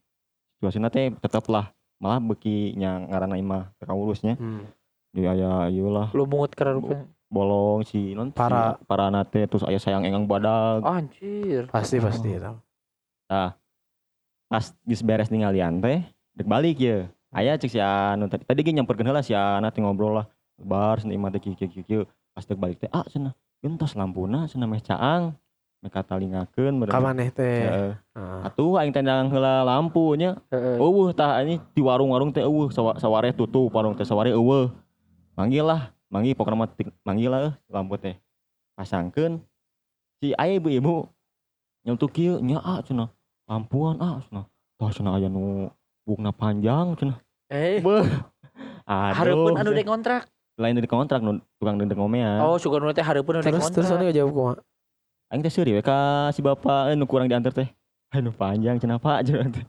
[0.59, 1.71] situasina teh tetep lah
[2.03, 4.35] malah beki nya ngaranna imah teu urusnya.
[4.35, 4.67] hmm.
[5.15, 6.83] Jadi aya ieu lah Lumut karena
[7.31, 8.75] bolong si non Para.
[8.75, 10.83] si, para nate terus aya sayang engang badag.
[10.83, 11.71] Anjir.
[11.71, 12.53] pasti pasti itu
[14.51, 16.03] Pas geus beres ninggalian teh
[16.35, 17.07] dek balik ya.
[17.31, 20.27] Aya cek si anu tadi tadi ge nyamperkeun heula si anak teh ngobrol lah.
[20.59, 22.03] Bar cenah imah teh kieu kieu kieu.
[22.35, 23.31] Pas dek balik teh ah cenah
[23.63, 25.39] gentos lampuna cenah meh caang.
[25.87, 27.93] Katalingakeun kamaneh teh Heeh.
[28.19, 28.51] Ah.
[28.51, 30.35] Atuh aing tendang heula lampunya.
[30.51, 34.75] Eueuh tah ini di warung-warung teh eueuh sawa- saware tutup warung teh saware eueuh.
[35.39, 36.69] Manggil lah, manggil pokokna mah
[37.07, 38.19] manggil lah euh, lampu teh.
[38.75, 39.39] Pasangkeun
[40.19, 41.07] si aya ibu-ibu
[41.87, 43.15] nyeltuk kieu nya ah cenah.
[43.47, 44.51] Lampuan ah cenah.
[44.83, 45.71] Tah cenah aya nu
[46.03, 47.23] bukna panjang cenah.
[47.55, 48.03] Eh, Beuh.
[48.89, 49.15] Aduh.
[49.15, 50.27] hareupeun anu dek kontrak.
[50.59, 52.43] lain dari kontrak nu tukang dendeng ngomean.
[52.43, 53.87] Oh, suka nu teh hareupeun anu dek terus kontrak.
[53.87, 54.55] terus anu jawab kumaha
[55.29, 57.69] Aing teh seuri we ka si bapak eh, nu kurang diantar teh.
[58.09, 59.65] Anu panjang cenah Pak cenah teh.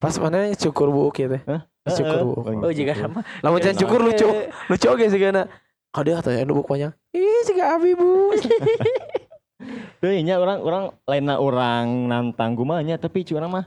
[0.00, 1.40] pas mana cukur buuk ya teh?
[1.84, 2.24] Cukur Heeh.
[2.24, 2.44] buuk.
[2.60, 3.20] Oh, jika sama.
[3.40, 4.28] lamun can cukur lucu
[4.68, 5.48] lucu oke sih kana
[5.92, 6.92] kada teh anu buuk panjang.
[7.12, 8.32] Ih si abi bu.
[10.00, 13.64] Teuing nya orang orang lainna orang nantang kumanya tapi curang mah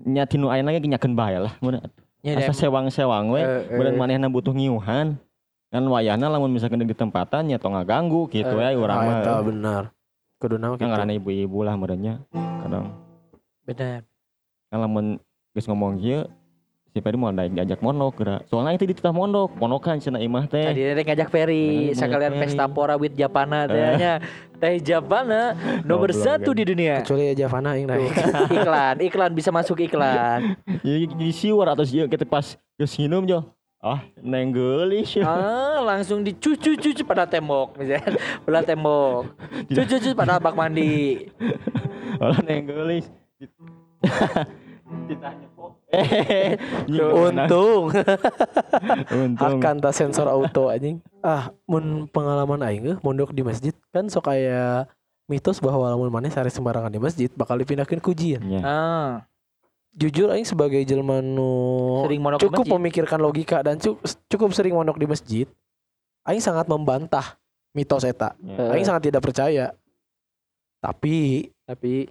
[0.00, 1.80] nya tinu ayeuna ge nyakeun bae lah mun.
[2.20, 3.76] Ya, asa sewang-sewang we Eh, eh.
[3.76, 5.16] beun manehna butuh ngiuhan.
[5.72, 9.40] Kan wayahna lamun misalkan di tempatan nya tong ngaganggu gitu Eh, ya urang ah mah.
[9.44, 9.82] benar
[10.36, 12.20] kudu nama kan ngaranna ibu-ibu lah merenya
[12.60, 12.92] kadang
[13.64, 14.04] Benar.
[14.68, 15.06] kan lamun
[15.50, 16.28] geus ngomong kieu
[16.86, 20.44] si Peri mau daek diajak mondok geura soalnya itu di titah mondok mondokan cenah imah
[20.46, 22.42] teh Tadi rek ngajak Ferry, sekalian Ferry.
[22.46, 24.14] pesta pora with Japana teh nya.
[24.54, 26.56] Teh Japana nomor satu kan.
[26.56, 27.00] di dunia.
[27.00, 28.12] kecuali aja Fana yang naik
[28.56, 30.56] iklan, iklan bisa masuk iklan.
[30.80, 33.44] ya jadi siwar atau sieun kita pas geus nginum jo
[33.86, 39.30] ah neng geulis Ah, langsung dicucu-cucu pada tembok misalnya, pada tembok.
[39.70, 41.30] Cucu-cucu pada bak mandi.
[42.18, 43.06] Kalau neng geulis
[45.06, 45.70] ditanya kok?
[45.90, 46.58] Eh
[46.90, 47.90] untung.
[49.10, 49.58] Untung.
[49.58, 50.98] Akan tas sensor auto anjing.
[51.22, 53.74] Ah mun pengalaman aing geuh mondok di masjid.
[53.94, 54.86] Kan sok aya
[55.26, 58.42] mitos bahwa lamun maneh sare sembarangan di masjid bakal dipindahkeun ku jin.
[58.46, 58.60] Nya.
[58.62, 59.10] Ah,
[59.96, 62.74] Jujur aing sebagai jelema nu sering mondok di cukup masjid.
[62.76, 63.96] memikirkan logika dan cu-
[64.28, 65.46] cukup sering mondok di masjid,
[66.22, 67.40] aing sangat membantah
[67.72, 68.36] mitos eta.
[68.36, 68.76] Nya.
[68.76, 69.72] Aing sangat tidak percaya.
[70.80, 72.06] Tapi Tapi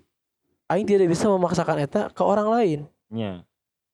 [0.67, 2.79] aing tidak bisa memaksakan eta ke orang lain.
[3.07, 3.45] Nya.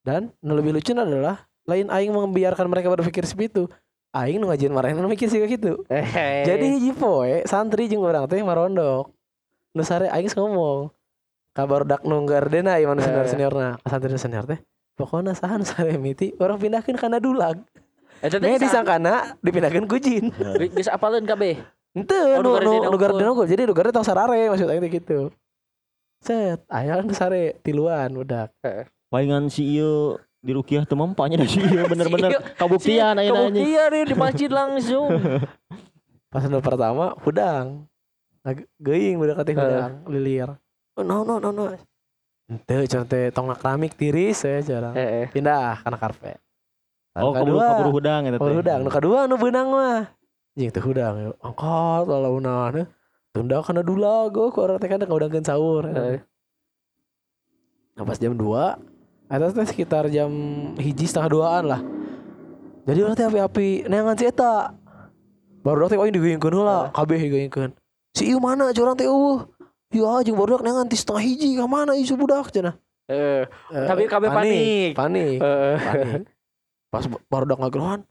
[0.01, 3.63] Dan nu lebih lucu adalah lain aing membiarkan mereka berpikir seperti itu.
[4.09, 5.83] Aing nu ngajieun marahin nu mikir sih gitu.
[5.87, 9.11] eh, Jadi hiji poe santri jeung urang teh marondok.
[9.71, 10.89] Nu sare aing ngomong.
[11.51, 13.67] Kabar dak nu gardena ieu manu senior seniorna.
[13.83, 14.59] Santri nu senior teh.
[14.95, 17.59] Pokoknya saha nu sare miti orang pindahkeun kana dulag.
[18.21, 20.31] eta teh Nya bisa disangkana dipindahkeun ku jin.
[20.71, 21.59] geus apaleun kabeh.
[21.91, 23.47] Henteu Oh, nu nu nu gardena nu gardena unggul.
[23.47, 25.19] Jadi nu gardena tong sarare maksud aing teh gitu.
[26.21, 28.47] Set, aya nu sare tiluan udah.
[29.11, 33.51] Palingan si ieu di rukiah teu mempanya da si ieu bener-bener kabuktian ayeuna.
[33.51, 35.09] Kebuktian nih di masjid langsung.
[36.31, 37.89] Pas nu pertama hudang.
[38.41, 40.55] Ag- Geuing budak teh hudang lilir.
[40.99, 41.71] Oh, no no no no.
[42.51, 44.91] Henteu cenah teh tong keramik tiris saya jarang.
[44.91, 45.25] Eh, eh.
[45.31, 46.39] Pindah kana karpet.
[47.15, 48.79] Oh, kabur kabur hudang eta Kabur hudang.
[48.83, 50.11] Nu kadua nu beunang mah.
[50.59, 51.35] Jeung teh hudang yuk.
[51.39, 52.83] angkat lalaunana.
[53.31, 55.87] Tunda kana dulag oh, ku urang teh kadang ngaudangkeun sahur.
[55.87, 56.19] Eh.
[57.95, 58.39] Nah, pas jam 2
[59.31, 60.31] Eta teh sekitar jam
[60.79, 61.81] hiji setengah duaan lah
[62.87, 64.71] Jadi orang teh api-api Neangan si Eta
[65.59, 67.75] Baru teh aing digeuingkeun heula Kabeh digeuingkeun
[68.15, 69.43] Si ieu mana curang teh eueuh
[69.91, 72.75] Ya jeung baru neangan ti setengah hiji ka mana ieu budak cenah
[73.11, 73.43] Eh,
[73.75, 74.91] Eh, Tapi kabeh panik.
[74.95, 76.23] Panik eh, Panik
[76.87, 78.01] Pas baru dak ngagerohan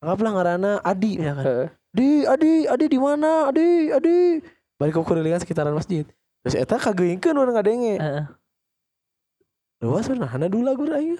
[0.00, 1.68] Anggaplah ngaranna Adi misalkan eh.
[1.96, 3.48] Di, Adi, Adi di mana?
[3.48, 4.36] Adi, Adi.
[4.76, 6.04] Balik ke kurilingan sekitaran masjid.
[6.44, 7.96] Terus eta kageuingkeun urang ngadenge.
[7.96, 8.24] Heeh.
[9.80, 11.16] Luas bener, hana dulu lagu aing.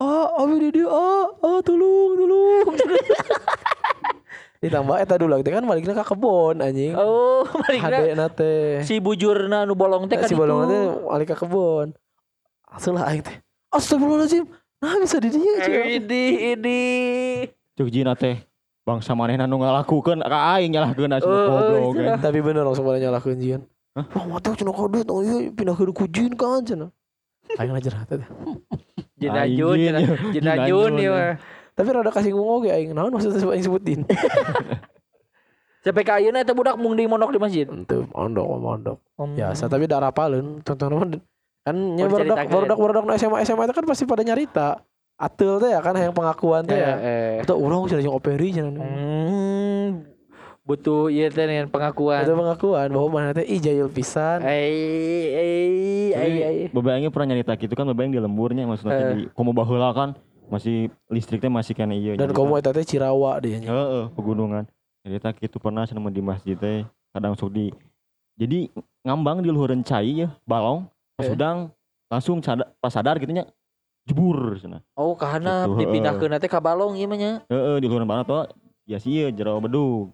[0.00, 2.72] Ah, abi di dia, ah, ah, tolong, tolong.
[4.62, 6.94] Ditambah eta dulu teh kan baliknya ke kebon anjing.
[6.94, 8.52] Oh, balikna Hade nate.
[8.86, 11.90] si bujurna nu bolong teh kan Si bolong teh balik ke kebon.
[12.70, 13.36] Langsung lah aing teh.
[13.68, 14.46] Astagfirullahaladzim.
[14.78, 15.98] Nah bisa di dia cuy.
[15.98, 16.22] Ini
[16.54, 16.80] ini.
[17.74, 18.38] Cuk jina teh
[18.82, 21.94] bangsa manehna nu ngalakukeun ka aing nyalahkeun asup Eh, goblok.
[21.98, 22.18] eh, kan.
[22.22, 23.62] Tapi bener langsung pada nyalakeun jian.
[23.92, 24.06] Hah?
[24.08, 26.88] Wah, mata cenah kodot, oh iya pindah ke kujin kan cenah.
[27.60, 28.22] Aing ajar teh.
[29.18, 31.36] Jenajun, jenajun, jenajun jenajun, ya.
[31.72, 32.90] Tapi rada kasih ngomong ge aing.
[32.92, 34.00] Naon maksudnya aing sebutin?
[35.82, 37.66] Sampai ka ayeuna eta budak mung di mondok di masjid.
[37.66, 38.98] Itu mondok mondok.
[39.14, 39.34] Om.
[39.34, 41.18] biasa tapi udah rapalin tonton
[41.62, 44.82] kan nya Oh, barudak barudak barudak na SMA SMA itu kan pasti pada nyarita
[45.14, 47.06] atul teh ya kan yang pengakuan teh ya Eh,
[47.38, 47.46] eh.
[47.46, 49.88] itu orang sudah yang operi jangan Hmm,
[50.60, 52.26] butuh iya teh dengan pengakuan.
[52.26, 54.58] itu pengakuan bahwa mana teh ih jahil pisan Eh,
[55.30, 56.68] eh, Tapi eh, eh.
[56.68, 59.10] bebayangnya pernah nyarita gitu kan bebayang di lemburnya maksudnya Eh.
[59.12, 60.18] di komo baheula kan
[60.52, 64.68] masih listriknya masih kena iya dan kamu eta teh Cirawa dia nya Heeh, pegunungan.
[65.00, 67.72] Cerita gitu pernah sama di masjid teh kadang sok di
[68.36, 68.68] jadi
[69.00, 70.84] ngambang di luhureun cai ya, balong
[71.16, 71.32] pas Eh.
[71.32, 71.72] udang
[72.12, 73.48] langsung sadar, pas sadar gitu nya
[74.04, 74.84] jebur cenah.
[74.92, 77.32] Oh, kahana Gitu, dipindahkeun teh ka balong ieu mah nya.
[77.48, 78.44] Heeh, di luhureun banget tuh
[78.84, 80.12] ya sih ya jero bedug.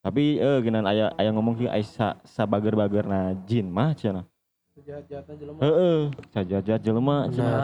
[0.00, 4.24] Tapi eh genan aya aya ngomong ki aya sa, sabager-bagerna jin mah cenah.
[5.60, 7.62] Heeh, sajajat jelema cenah.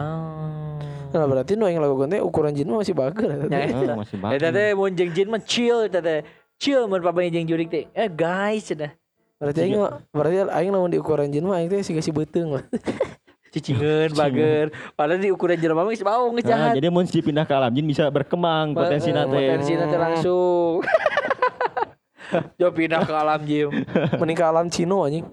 [1.13, 3.27] Nah berarti nu yang lakukan teh ukuran jin mah masih teh.
[3.51, 3.95] Ya.
[3.97, 4.37] Masih bagus.
[4.39, 6.21] Eta teh mun jeung jin mah chill eta teh.
[6.57, 7.85] Chill mun papanya jeung jurik teh.
[7.91, 8.93] Eh guys cenah.
[9.35, 9.75] berarti aing
[10.15, 12.63] berarti aing lamun di ukuran jin mah aing teh siga si beuteung lah
[13.53, 14.71] Cicingeun bager.
[14.95, 16.73] Padahal di ukuran jelema mah bau geus Nah, jahat.
[16.79, 19.23] jadi mun si pindah ke alam jin bisa berkembang potensi teh.
[19.27, 20.79] Potensi teh langsung.
[22.59, 23.69] Jo pindah ke alam jim.
[24.17, 25.23] mending ke alam Cino anjing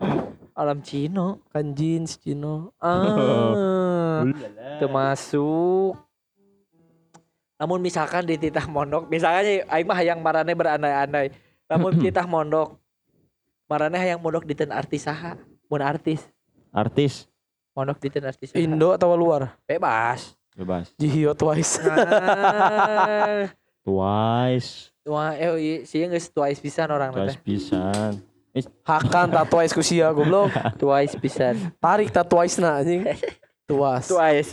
[0.53, 1.45] Alam Cino.
[1.49, 2.77] kan si Cino.
[2.81, 4.23] Ah.
[4.81, 5.99] termasuk
[7.63, 11.31] namun misalkan di titah mondok misalnya aing mah hayang marane berandai-andai
[11.71, 12.83] namun titah mondok
[13.71, 15.39] marane hayang mondok di ten artis saha?
[15.73, 16.21] Mun artis.
[16.69, 17.25] Artis.
[17.73, 18.61] Mondok di ten artis saha.
[18.61, 19.57] Indo atau luar?
[19.65, 20.37] Bebas.
[20.53, 20.93] Bebas.
[21.01, 21.81] Jihyo Twice.
[21.81, 23.49] Nah,
[23.83, 28.23] Twice, wah eh iya, sih geus twice pisan orang twice pisan.
[28.85, 30.53] Hakan tak Twice ku sia goblok.
[30.81, 31.73] Twice pisan.
[31.81, 33.09] Tarik Twice na anjing.
[33.65, 34.53] Tuas twice.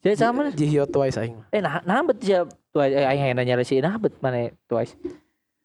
[0.00, 0.54] Jadi sama nih.
[0.54, 1.34] Jihyo Twice aing.
[1.50, 2.94] Eh nah nah bet siap twice.
[2.94, 4.94] Eh aing nanya sih nah bet mana twice.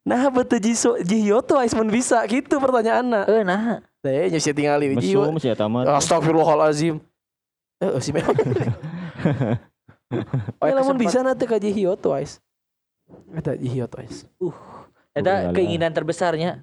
[0.06, 3.82] nah betul Jisoo Jihyo Twice mun bisa gitu pertanyaanna Eh nah.
[4.06, 5.30] teh nya sia tingali Jihyo.
[5.30, 5.82] Mesum sih eta mah.
[5.98, 7.02] Astagfirullahalazim
[7.82, 8.38] Eh si memang
[10.62, 12.38] Oh, Eh lamun bisa nanti ka Jihyo Twice?
[13.34, 14.30] Eta Jihyo Twice.
[15.12, 15.54] Eta Ulala.
[15.54, 16.62] keinginan terbesarnya.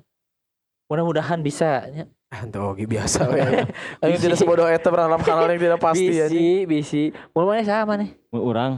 [0.93, 2.05] Mudah-mudahan bisa nya.
[2.28, 3.40] Ah, Itu oke biasa we.
[4.03, 6.28] Aing tidak sebodoh eta berharap hal yang tidak pasti ya.
[6.28, 7.03] bisi, bisi.
[7.32, 8.12] Mau mana sama nih?
[8.28, 8.72] Mun urang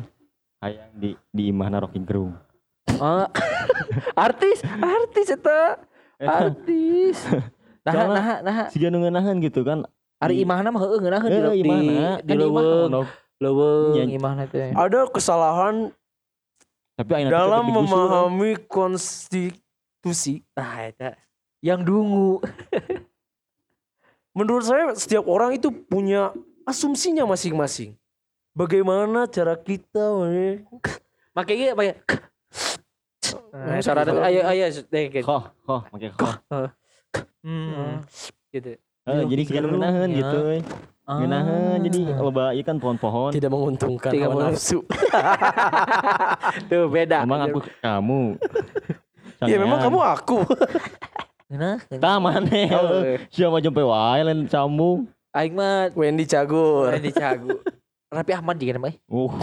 [0.58, 2.38] hayang di di imahna Rocky Gerung.
[2.94, 3.26] Oh,
[4.26, 5.82] artis, artis eta.
[6.16, 7.18] Artis.
[7.82, 8.56] Nah, nah, nah.
[8.70, 9.82] Si nu ngeunaheun gitu kan.
[10.16, 12.10] Ari Di- imahna mah heueuh ngeunaheun di Eh, di imahna.
[12.16, 13.06] di imah leuweung,
[13.36, 14.70] leuweung imahna teh.
[14.72, 15.90] Ada kesalahan
[16.94, 17.74] Tapi dalam kan.
[17.76, 20.46] memahami konstitusi.
[20.54, 21.18] Nah, eta
[21.64, 22.44] yang dungu.
[24.36, 26.36] Menurut saya setiap orang itu punya
[26.68, 27.96] asumsinya masing-masing.
[28.52, 30.60] Bagaimana cara kita eh,
[31.32, 31.96] Makanya pakai
[33.54, 34.18] Nah, Nah, cara gitu.
[34.20, 35.26] ayo ayo deh gitu.
[35.26, 36.34] Koh, koh, make koh.
[37.42, 38.02] Hmm.
[38.50, 38.78] Gitu.
[39.06, 40.18] Eh, jadi si anu ngeunaheun Ya.
[40.22, 40.36] gitu.
[40.42, 40.60] euy.
[41.06, 43.30] Ngeunaheun jadi loba ieu kan pohon-pohon.
[43.30, 44.82] tidak menguntungkan Tidak hawa nafsu.
[46.70, 47.22] Tuh beda.
[47.26, 48.22] Emang aku kamu.
[49.46, 50.38] Ya memang kamu aku.
[51.46, 52.66] Nah, Tah maneh.
[52.72, 53.20] Oh, heueuh.
[53.28, 55.06] Siapa jumpe wae lain sambung.
[55.30, 56.94] aing mah Wendy Cagur.
[56.96, 57.58] di Cagu.
[58.08, 58.96] Rapi Ahmad juga namanya.
[59.06, 59.34] Uh,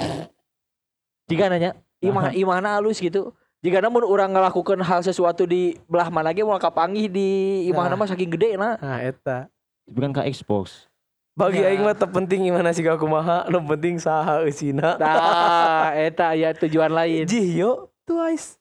[1.27, 3.31] Jika nanya, imah imahna halus gitu.
[3.59, 7.29] Jika namun orang ngelakukan hal sesuatu di belah mana ge mau kapanggih di
[7.67, 7.97] imahna Nah.
[7.97, 8.73] mah saking gede nah.
[8.75, 9.45] Nah, eta.
[9.85, 10.87] tapi kan ka expose.
[11.31, 11.69] Bagi Ya.
[11.69, 14.97] aing mah terpenting gimana sih aku maha, nu penting saha eusina.
[14.97, 17.23] Nah, eta ya tujuan lain.
[17.23, 17.71] Jih yo
[18.03, 18.57] twice.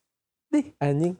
[0.49, 1.15] Dih, anjing.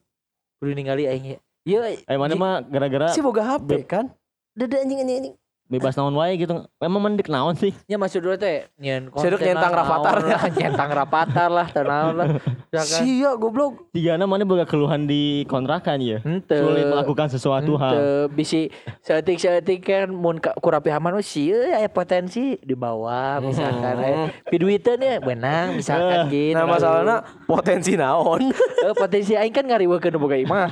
[0.59, 1.39] Kudu ningali aing ya.
[1.69, 4.09] Ieu Eh mana mah gara-gara Si boga HP kan?
[4.57, 5.37] Dede anjing anjing anjing.
[5.71, 6.51] Bebas naon wae gitu.
[6.77, 7.71] Emang mendek naon sih?
[7.87, 10.19] nya maksud dulu teh nyen Sedek nyentang rapatar.
[10.53, 12.27] nyentang rapatar lah tenaon lah.
[12.69, 13.03] Ya kan?
[13.03, 13.91] Sia goblok.
[13.91, 16.19] Tigana mana boga keluhan di kontrakan ya.
[16.21, 16.67] Henteu.
[16.67, 17.95] Sulit melakukan sesuatu hal.
[17.95, 23.95] Henteu bisi seetik-seetik kan mun ka- kurapi haman mah sieun aya potensi di bawah misalkan
[23.97, 24.15] aya
[24.47, 26.55] piduiteun ya benang misalkan gitu.
[26.55, 28.51] Nah, masalahnya potensi naon?
[28.81, 30.69] Eh, potensi aing kan ngariweukeun boga imah.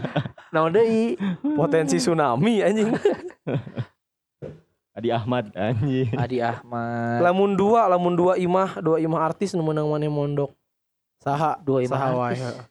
[0.50, 1.14] Naon deui?
[1.54, 2.90] potensi tsunami anjing.
[4.98, 6.10] Adi Ahmad anjing.
[6.18, 7.22] Adi Ahmad.
[7.22, 10.50] lamun dua, lamun dua imah, dua imah artis nu meunang maneh mondok.
[11.22, 11.54] Saha?
[11.62, 12.42] Dua imah Saha artis.
[12.42, 12.64] heeh.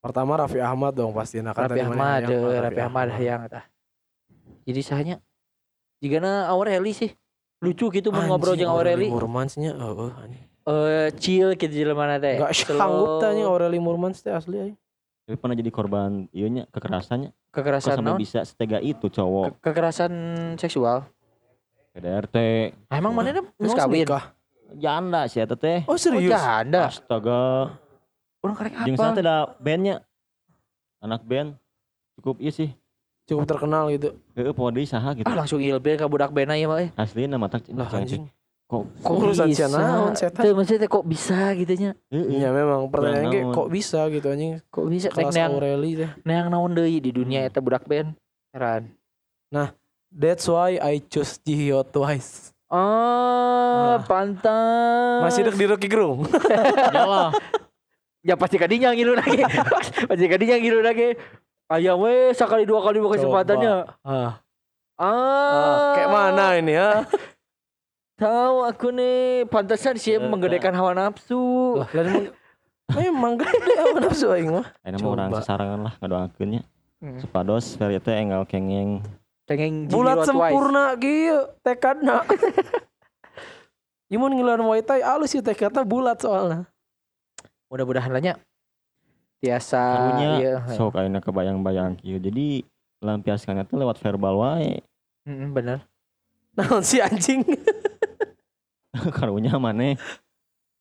[0.00, 3.40] Pertama Raffi Ahmad dong pasti nah kan Raffi Ahmad, hayang eh, kan Raffi Ahmad hayang
[3.52, 3.64] tah.
[4.64, 5.16] Jadi sahanya
[6.00, 7.10] jigana Aureli sih
[7.60, 10.44] lucu gitu mun ngobrol jeung Aureli Murmansnya heeh anjing.
[10.66, 12.40] eh chill gitu jelema teh.
[12.40, 12.78] Enggak Slow.
[12.80, 14.76] sanggup tanya Aureli Murmans teh asli aing.
[15.26, 17.34] Tapi pernah jadi korban ieu nya kekerasannya.
[17.50, 18.20] Kok kekerasan sampai naon?
[18.22, 19.58] bisa setega itu cowok.
[19.58, 20.12] Ke- kekerasan
[20.54, 21.02] seksual.
[21.96, 22.36] PDRT.
[22.86, 24.04] Ah, emang mana geus Emang kawin?
[24.76, 25.80] Janda sih eta teh.
[25.88, 26.28] Oh Oh, serius?
[26.28, 26.92] janda.
[26.92, 27.72] Astaga.
[28.44, 29.04] Orang karek Jeung apa?
[29.08, 30.04] sana ada bandnya.
[31.00, 31.56] Anak band.
[32.14, 32.70] Cukup iya sih.
[33.24, 34.12] Cukup terkenal gitu.
[34.34, 35.24] Heeh, poe deui saha gitu.
[35.24, 36.78] Ah langsung ilbe ka budak bena ya mah.
[36.78, 36.92] eh.
[36.94, 38.28] Asli nama tak Lah anjing.
[38.66, 39.64] Kok Kok Urusan bisa?
[39.64, 40.42] sia naon, setan?
[40.42, 41.90] Tuh maksudnya kok bisa gitu nya?
[42.10, 42.38] heeh.
[42.38, 43.54] Ya memang pertanyaannya ge, naon.
[43.54, 44.52] kok bisa gitu anjing.
[44.68, 46.10] Kok bisa Kelas neang Aureli teh.
[46.22, 48.18] neang naon deui di dunia eta budak band?
[48.50, 48.90] Heran.
[50.16, 52.56] That's why I choose Jihyo twice.
[52.66, 52.80] Oh,
[53.94, 54.00] Nah.
[54.02, 55.20] pantas.
[55.22, 56.24] Masih dek di Rocky Gerung.
[56.96, 57.36] Yalah.
[58.24, 59.44] Ya pasti kadinya ngilu lagi.
[60.10, 61.14] pasti kadinya ngilu lagi.
[61.68, 63.12] Ayam we sekali dua kali Coba.
[63.14, 63.74] kesempatannya.
[64.02, 64.32] ah,
[64.96, 67.04] Ah, ah, kayak mana ini ya?
[68.22, 71.76] Tahu aku nih pantasan sih menggedekan hawa nafsu.
[71.76, 71.92] Lah,
[72.96, 74.64] memang gede apa nafsu aing mah.
[74.80, 76.62] Ayeuna mah orang sesarangan lah ngadoakeun nya.
[77.04, 77.20] Hmm.
[77.20, 79.04] Sepados Ferry teh enggal kengeng.
[79.46, 82.26] Pengen Bulat sempurna kieu tekadna.
[84.10, 86.66] Imun ngiluan Muay Thai alus sih tekadna bulat soalnya.
[87.70, 88.34] Mudah-mudahan lah nya.
[89.38, 90.54] Tiasa Karunya iya.
[90.74, 92.18] sok ayeuna kebayang-bayang kieu.
[92.18, 92.66] Jadi
[92.98, 94.82] lampiaskeun teh lewat verbal wae.
[95.30, 95.78] Mm, bener.
[96.58, 97.46] Naon si anjing?
[99.16, 99.94] Karunya maneh.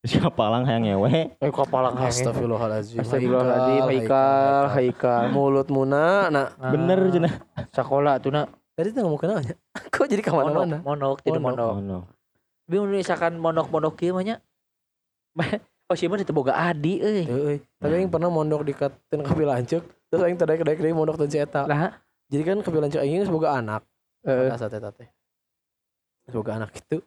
[0.06, 1.34] Siapa lang hayang ngewe.
[1.41, 2.14] Eh kapalang hayang.
[2.14, 3.01] Astagfirullahaladzim.
[3.01, 5.24] Astagfirullahaladzim, Haikal, Haikal.
[5.34, 6.53] Mulut muna, nah.
[6.70, 7.34] Bener Ah, cenah.
[7.74, 8.53] Sekolah tuh nak.
[8.78, 9.56] Tadi tuh ngomong kenalnya.
[9.93, 10.78] Kok jadi Monok, ke mana-mana?
[10.86, 11.74] monok, tidak Monok.
[11.74, 11.74] monok.
[11.82, 11.99] No.
[12.70, 14.38] Bingung misalkan monok-monok nya.
[15.86, 17.30] Oh sih mah boga adi euy.
[17.30, 19.86] Euy, tapi aing pernah mondok di katen kabilancuk.
[20.10, 21.70] Terus aing tadi kedai kedai mondok si eta.
[21.70, 23.86] Lah, Jadi kan kabilancuk aing geus boga anak.
[24.26, 24.49] Heeh.
[24.97, 25.10] Teh.
[26.34, 27.06] Boga anak gitu.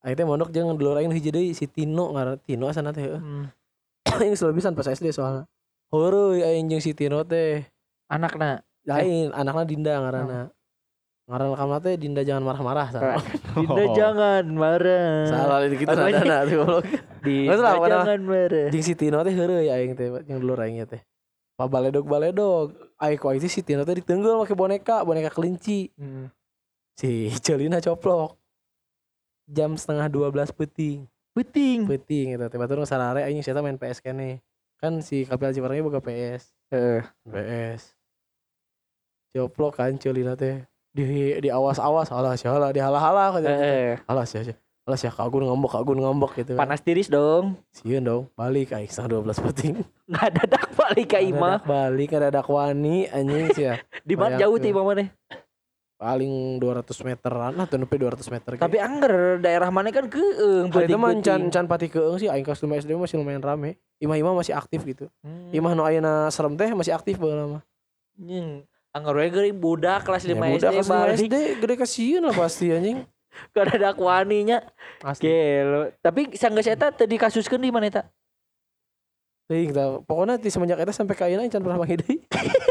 [0.00, 3.04] Teh mondok jeung dulur aing nu hiji deui si Tino ngaranna Tino asana teh.
[3.04, 3.20] heueuh.
[3.20, 3.44] hmm,
[4.16, 5.44] Aing geus lebisan pas SD soalnya.
[5.92, 7.68] Heureui aing jeung si Tino teh.
[8.08, 10.40] anakna Lain anakna Dinda ngaranna.
[11.28, 13.20] Ngaranna kamana teh Dinda jangan marah-marah salah.
[13.60, 15.28] Dinda jangan marah.
[15.28, 16.00] Salah itu gitu ini?
[16.16, 16.84] nadana tuh goblok.
[17.28, 18.66] Dinda jangan marah.
[18.72, 21.04] Jeung si Tino teh heureuy aing teh jeung dulur aing teh.
[21.60, 22.72] Pa baledog baledog.
[22.96, 25.92] Aing ku aing teh si Tino teh ditenggel make boneka, boneka kelinci.
[26.00, 26.32] Hmm.
[26.96, 28.39] Si Celina coplok.
[29.50, 31.10] Jam setengah 12 peting.
[31.34, 31.90] Puting.
[31.90, 32.46] Peting gitu.
[32.46, 34.38] Tiba-tiba sarare aing siapa main PS kene.
[34.78, 36.54] Kan si Kapil Ciparang boga PS.
[36.70, 37.02] Heeh.
[37.26, 37.98] PS.
[39.34, 40.62] Coplok kan Celina teh.
[40.90, 43.42] Di di awas-awas alah sialah di halah-halah kan.
[43.42, 43.98] Heeh.
[44.06, 44.56] Alah sia sia.
[44.86, 46.52] Alah sia kagun ngambek kagun ngambek gitu.
[46.54, 46.66] kan.
[46.66, 47.58] Panas tiris dong.
[47.70, 49.76] Sieun dong, balik aing setengah 12 peting.
[50.10, 51.62] Dak balik imah.
[51.62, 53.74] Ngadadak balik ngadadak wani anjing sia.
[54.08, 55.10] Di mana jauh ti imah maneh?
[56.00, 58.60] Paling 200 meteran lah tuh nepi 200 meter ge.
[58.64, 62.40] Tapi angger daerah mana kan keeng Hari itu mah can can pati keung sih aing
[62.40, 63.76] kelas 5 SD masih lumayan rame.
[64.00, 65.12] Imah-imah masih aktif gitu.
[65.20, 65.52] Hmm.
[65.52, 67.62] Imah nu ayeuna serem teh masih aktif baheula mah.
[68.16, 68.64] Nying,
[68.96, 72.22] anggar we geuring budak kelas 5 Ya, SD budak kelas 5 balik SD gede kasieun
[72.24, 73.04] lah pasti anjing.
[73.54, 74.64] kada ada waninya.
[75.04, 75.28] Asli.
[75.28, 75.92] Gelo.
[76.00, 78.02] Tapi sanggeus eta teu dikasuskeun di mana eta?
[79.52, 79.76] Teuing.
[80.08, 82.24] Pokona ti semenjak eta sampai ka ayeuna can pernah deui.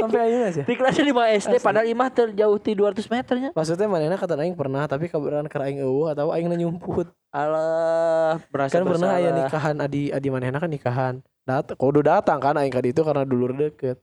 [0.00, 0.64] sampai ayeuna sih.
[0.64, 3.50] Di kelas 5 SD padahal imah terjauh ti 200 meternya.
[3.52, 7.12] Maksudnya manehna kata aing pernah tapi kabaran keur aing eueuh atau aing nyumput.
[7.30, 11.14] Alah, berasa Kan pernah aya nikahan adi adi manehna kan nikahan.
[11.46, 14.00] Dat kudu datang kan aing ka ditu karena dulur deket.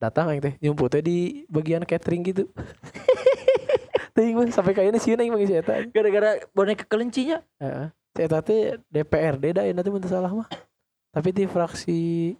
[0.00, 2.48] Datang aing teh nyumputnya di bagian catering gitu.
[4.14, 5.82] Teuing mah sampai ka ayeuna sieun aing manggil si eta.
[5.90, 7.42] Gara-gara boneka kelencinya.
[7.58, 7.90] Heeh.
[8.14, 10.48] Si eta teh DPRD da ayeuna teh mun salah mah.
[11.14, 12.34] Tapi di fraksi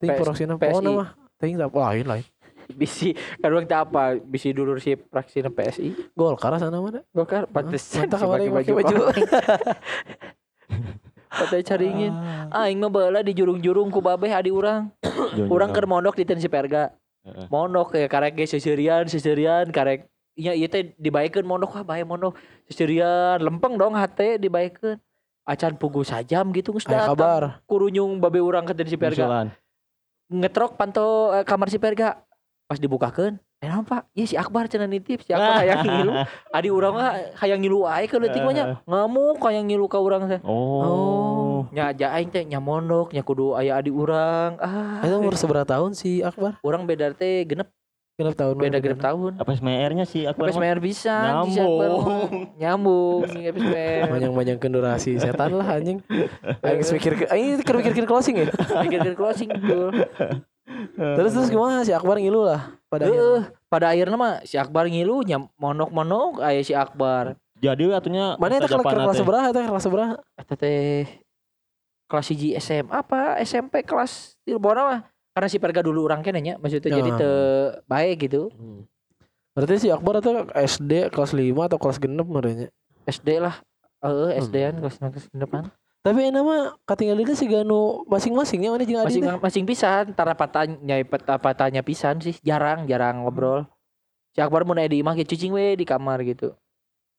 [0.00, 0.64] Ting PS fraksi na PSI.
[0.72, 1.08] pokona mah.
[1.40, 2.24] Ting tak lain lain.
[2.70, 4.14] Bisi kadang teh apa?
[4.20, 6.14] Bisi dulur si fraksi PSI.
[6.14, 7.00] Golkar sana mah da.
[7.10, 8.94] Golkar pantesan si pakai pakai baju.
[11.30, 12.12] Patay caringin.
[12.52, 14.90] Aing mah baheula di jurung-jurung ku babeh adi urang.
[15.54, 16.90] Urang keur mondok di Ten Siperga.
[17.22, 17.46] Heeh.
[17.48, 20.10] Mondok ya karek ge seserian seserian karek
[20.40, 22.38] Iya ieu teh dibaekeun mondok wah bae mondok
[22.70, 24.96] seserian lempeng dong hate dibaekeun.
[25.44, 27.12] Acan pugu sajam gitu geus datang.
[27.12, 27.42] kabar.
[27.66, 29.50] Kurunyung babe urang ke Ten Siperga.
[30.30, 32.22] Ngetrok panto eh, kamar Siperga.
[32.70, 34.14] Pas dibukakeun, eh naon Pak?
[34.14, 36.12] Iya si Akbar cenah nitip, si Akbar hayang ngilu.
[36.54, 38.64] Adi urang mah hayang ngilu wae ke leutik mah nya.
[38.86, 40.38] Ngamuk hayang ngilu ka urang teh.
[40.46, 41.66] Oh.
[41.74, 44.54] Nya ja aing teh nya mondok, nya kudu aya adi urang.
[44.62, 45.02] Ah.
[45.02, 46.62] Itu umur seberapa tahun si Akbar?
[46.62, 47.74] Urang beda teh genep,
[48.20, 48.54] Genep tahun.
[48.60, 49.32] beda genep tahun.
[49.40, 51.40] Apa SMR-nya sih aku mayer bisa
[52.60, 54.12] nyambung si Akbar.
[54.12, 56.04] Panjang-panjang durasi setan lah anjing.
[56.60, 58.52] Aing geus mikir ke aing keur mikir closing ya.
[58.84, 60.04] Mikir closing betul.
[61.00, 63.56] Terus terus gimana si Akbar ngilu lah pada akhirnya.
[63.72, 67.40] pada akhirnya mah si Akbar ngilu nya monok-monok aya si Akbar.
[67.56, 70.14] Jadi atunya Mana Ustaz kelas kelas seberapa eta kelas seberapa?
[70.36, 71.08] Eta teh
[72.04, 75.00] kelas 1 SMA apa SMP kelas di Bona mah
[75.30, 77.16] karena si Perga dulu orang kene nya maksudnya jadi Ya.
[77.16, 77.30] te
[77.86, 78.50] baik gitu
[79.50, 82.70] Berarti si Akbar itu SD kelas 5 atau kelas genep merenya.
[83.02, 83.58] SD lah
[84.00, 84.80] eh SD an Hmm.
[84.80, 85.68] kelas kelas depan
[86.00, 90.96] Tapi enak mah katinggalina si Ganu masing-masingnya mana jeung Adi masing masing pisan tara patanya
[91.36, 93.68] patanya pisan sih jarang jarang ngobrol
[94.30, 96.56] si Akbar mun aya di imah ge cicing we di kamar gitu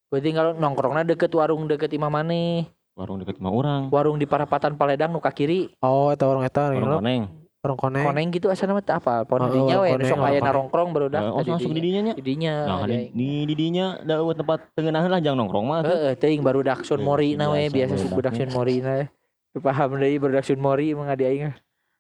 [0.09, 3.82] Berarti kalau nongkrongnya deket warung deket imah maneh Warung dekat rumah orang.
[3.88, 6.97] warung di Parapatan Paledang nu ka kiri Oh, eta eta Warung ngilu.
[6.99, 7.24] koneng.
[7.62, 8.01] Orang koneng.
[8.03, 10.89] koneng gitu asal nama teh apa pon Oh, dinya we koneng, sok oh, aya narongkrong
[10.89, 12.14] baru dah Eh, Oh, langsung di dinya nya.
[12.18, 15.86] didinya Nah, di, di didinya da eueuh tempat tengenahan lah jangan nongkrong mah.
[15.86, 19.05] Heeh, teuing baru daksun mori na we biasa, suku daksun mori na.
[19.53, 21.53] Paham deui baru daksun mori emang adi aing.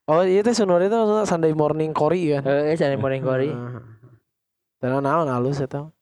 [0.09, 2.41] Oh, iya teh Sunori itu maksudnya Sunday morning Kori kan.
[2.41, 3.53] Heeh, sana morning kori.
[4.81, 5.93] Dan naon halus eta.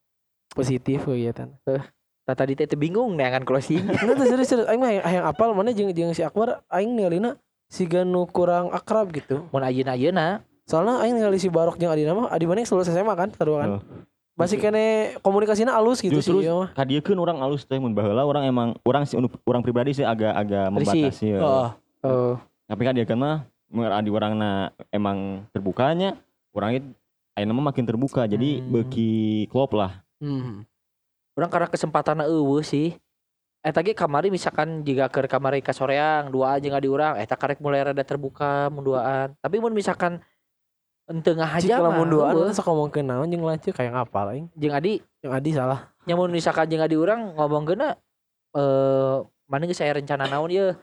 [0.49, 1.51] Positif kegiatan.
[2.23, 3.83] Tata tadi teh bingung neangan closing.
[3.83, 6.95] Enggak tuh serius serius aing mah hayang- hayang apal mana jeung jeung si Akbar aing
[6.95, 7.35] ningalina
[7.69, 9.45] si Ganu kurang akrab gitu.
[9.47, 13.09] Mun ayeuna-ayeuna Soalnya aing ningali si Barok jeung Adina mah Adi mana yang lulus SMA
[13.11, 13.69] kan, sarua kan.
[13.71, 13.81] Heeh.
[14.35, 14.85] Masih kene
[15.19, 16.69] komunikasinya halus gitu Justru sih mah.
[16.71, 20.69] kadiekeun orang alus teh mun baheula orang emang orang sih orang pribadi sih agak agak
[20.71, 21.03] Risih.
[21.03, 21.25] membatasi.
[21.27, 21.39] ya.
[21.39, 21.69] Oh,
[22.03, 24.51] oh Tapi kan dia kan mah mun adi orangna
[24.89, 26.15] emang terbukanya
[26.51, 26.87] orang itu
[27.33, 28.69] ayeuna mah makin terbuka jadi Hmm.
[28.71, 29.11] beki
[29.47, 30.05] klop lah.
[30.17, 30.63] hmm.
[31.33, 32.93] urang karena kesempatan eueuh sih.
[33.59, 37.59] Eta ge kamari misalkan jika ke kamari ka soreang duaan jeung adi urang eta karek
[37.59, 39.35] mulai rada terbuka mun duaan.
[39.43, 40.23] Tapi mun misalkan
[41.09, 44.47] ente Cik ngahaja mah lamun duaan eueuh, sok ngomongkeun naon jeung lanceuk kayak ngapal aing.
[44.55, 45.79] jeung adi Yang Adi salah.
[46.07, 47.93] nyamun misalkan jeung adi urang ngomong geuna
[48.57, 50.73] eh mana geus aya rencana naon ye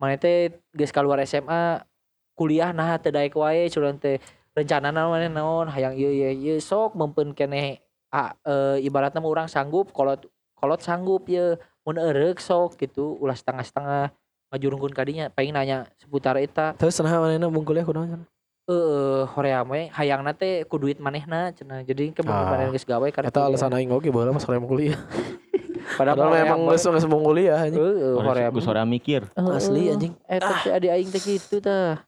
[0.00, 1.84] mana teh geus keluar SMA
[2.32, 4.16] kuliah nah teu daek wae curang teh
[4.56, 9.28] rencana naon mana naon hayang ieu ieu ieu sok mempeun keneh ah, eh, ibaratna mah
[9.28, 10.24] urang sanggup kolot
[10.60, 14.12] kolot sanggup ye mun eureuk sok gitu ulah setengah-setengah
[14.50, 18.28] ngajurungkeun kadinya pengen nanya seputar eta Terus nah manehna bung kuliah kunaon?
[18.68, 22.46] eh hoream we hayangna teh ku duit manehna cenah jadi ke Ah.
[22.46, 24.94] manehna geus gawe karek Eta alasan aing oge baheula mah sore kuliah.
[25.98, 26.70] padahal Padahal hoream memang we.
[26.70, 27.82] geus geus mau kuliah anjing.
[27.82, 29.26] Heeh, hoream Gus sore mikir.
[29.34, 30.14] Asli, anjing.
[30.22, 32.06] Eta teh adi aing teh kitu tah.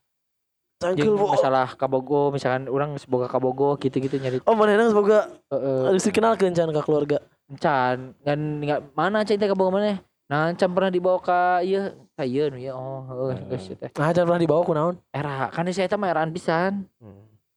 [0.79, 1.27] Cangkeul Jeung bo.
[1.31, 6.51] masalah kabogo misalkan urang semoga kabogo gitu-gitu nyari Oh, manehna geus boga heeh harus dikenalkeun
[6.53, 7.19] can ka keluarga.
[7.61, 9.99] Can ngan nggak mana cai teh kabogo mana?
[10.31, 11.19] Nah can pernah dibawa
[11.65, 13.91] ieu ka ieu nu ya oh heuh geus teh.
[13.99, 14.95] Nah, can pernah dibawa kunaon?
[15.13, 16.87] era kan saya eta mah eraan pisan.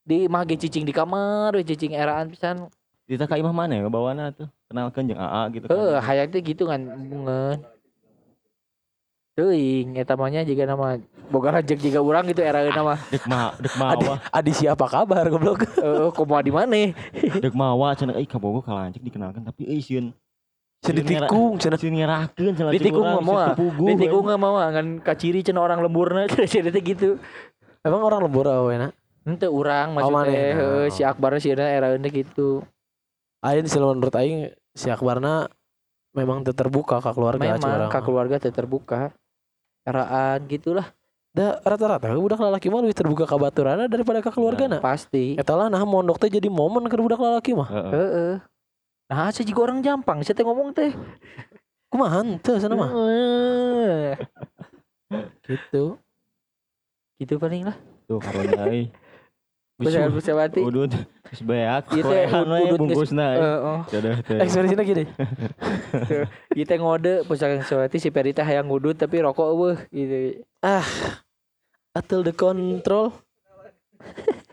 [0.05, 2.69] Di mah ge cicing di kamar we cicing eraan pisan.
[3.05, 4.49] Kita ka imah mana ya bawana tuh.
[4.65, 7.61] Kenalkeun jeung AA gitu heeh hayang teh gitu kan bungeun
[9.35, 10.95] Teuing eta mah nya juga nama
[11.27, 12.95] boga rejek juga urang gitu era nama.
[13.11, 14.15] Dek ma dek Adi, mawa.
[14.31, 15.67] adi siapa kabar goblok?
[15.83, 16.95] Eh kumaha di mana?
[17.43, 20.15] Dek mawa cenah euy kabogo kalancik dikenalkan tapi euy sieun
[20.79, 23.47] Cenah ditikung, cenah sieun ngerakeun cenah Ditikung mah moal.
[23.59, 27.19] Ditikung nggak mau ngan kaciri cenah orang lemburna cenah gitu.
[27.83, 28.95] Emang orang lembur awena.
[29.27, 30.53] Ente urang Oh, maksudnya maneh.
[30.55, 32.63] heuh, si Akbar sih era ente gitu.
[33.43, 35.51] Aing sih menurut aing si Akbarna
[36.15, 39.11] memang terbuka ke keluarga Memang ke keluarga terbuka.
[39.85, 40.89] Eraan gitulah.
[41.35, 44.79] Da rata-rata budak lalaki mah lebih terbuka ke baturana daripada ke keluargana.
[44.81, 45.35] Pasti.
[45.37, 47.69] Eta lah nah mondok teh jadi momen ke budak lalaki mah.
[47.69, 47.91] Heeh.
[47.91, 48.33] Heeh.
[49.05, 50.89] Nah, saya juga orang Jampang, saya teh ngomong teh.
[51.93, 52.89] Kumaha teu sana mah.
[55.45, 55.99] Gitu.
[57.21, 57.77] Gitu paling lah.
[58.09, 58.89] Tuh karunya.
[59.75, 60.63] Bisa bisa mati.
[60.63, 60.87] Udut
[61.43, 63.27] we udut geus- bungkusna.
[63.35, 63.79] Heeh.
[64.39, 65.03] Ekspresinya gini.
[66.57, 70.47] Kita ngode pusaka sewati si Perita hayang ngudut tapi rokok eueuh gitu.
[71.91, 73.11] Atul the control.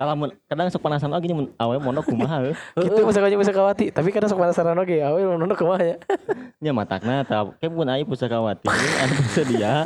[0.00, 2.56] Kalau mun- kadang sok penasaran lagi mun awe mondok kumaha heuh.
[2.88, 3.92] Gitu pusakanya pusakawati.
[3.92, 4.98] Tapi kadang sok penasaran oge.
[5.04, 5.96] Awe mondok kumaha ya.
[6.58, 9.84] Nya matakna tah kayak pun aya pusakawati anu sedia.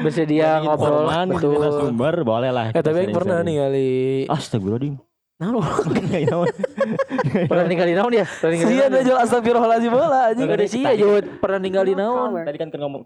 [0.00, 1.52] Bersedia ngobrol Informan, betul.
[1.52, 2.66] kita sumber boleh lah.
[2.72, 3.90] Eh tapi pernah nih kali.
[4.32, 4.96] Astagfirullahaladzim.
[5.40, 5.60] Nah, lu
[7.50, 8.24] Pernah ninggalin naon dia?
[8.28, 9.06] Pernah ninggalin sia naon ada dia?
[9.08, 10.44] jual astagfirullahalazim bola anjing.
[10.48, 12.30] Enggak ada sih ya jawab pernah ninggalin naon.
[12.44, 13.02] Tadi kan kan ngomong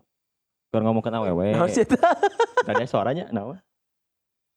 [0.70, 1.48] kan ngomong kan awewe.
[1.54, 1.86] Naon sih?
[1.86, 3.58] Tadi ada suaranya naon?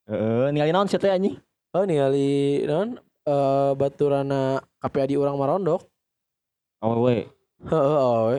[0.10, 1.38] Heeh, ningali naon sih teh anjing?
[1.74, 2.30] Oh nih kali
[2.70, 5.82] non eh baturana KPA di urang Marondok.
[6.82, 7.26] Awewe.
[7.66, 8.38] Heeh, awe.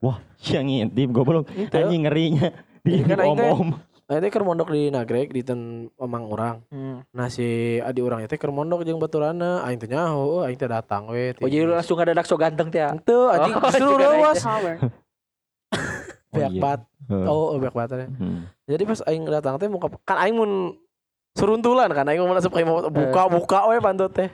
[0.00, 1.50] Wah, yang ngintip goblok.
[1.52, 1.74] Itu.
[1.74, 2.69] Anjing ngerinya.
[2.84, 3.70] Di Kan aing teh- om-om.
[4.10, 6.56] Nah, itu keur mondok di Nagreg di ten Mamang urang.
[6.74, 7.06] Hmm.
[7.14, 11.06] Nah si adi urang itu keur mondok jeung baturana aing teh nyaho, aing teh datang
[11.14, 11.30] we.
[11.38, 12.82] Oh jadi lu langsung ada dak so ganteng teh.
[12.82, 12.90] ya?
[12.90, 14.78] Itu anjing Oh, justru juga lewas naik.
[16.30, 16.62] pihak iya.
[16.62, 16.80] pat.
[17.06, 17.26] Heeh.
[17.30, 18.06] Oh, pihak patnya.
[18.10, 18.50] Hmm.
[18.66, 20.74] Jadi pas aing datang teh muka kan aing mun
[21.38, 24.30] suruntulan kan aing mun asup ka imah buka buka we pantut teh.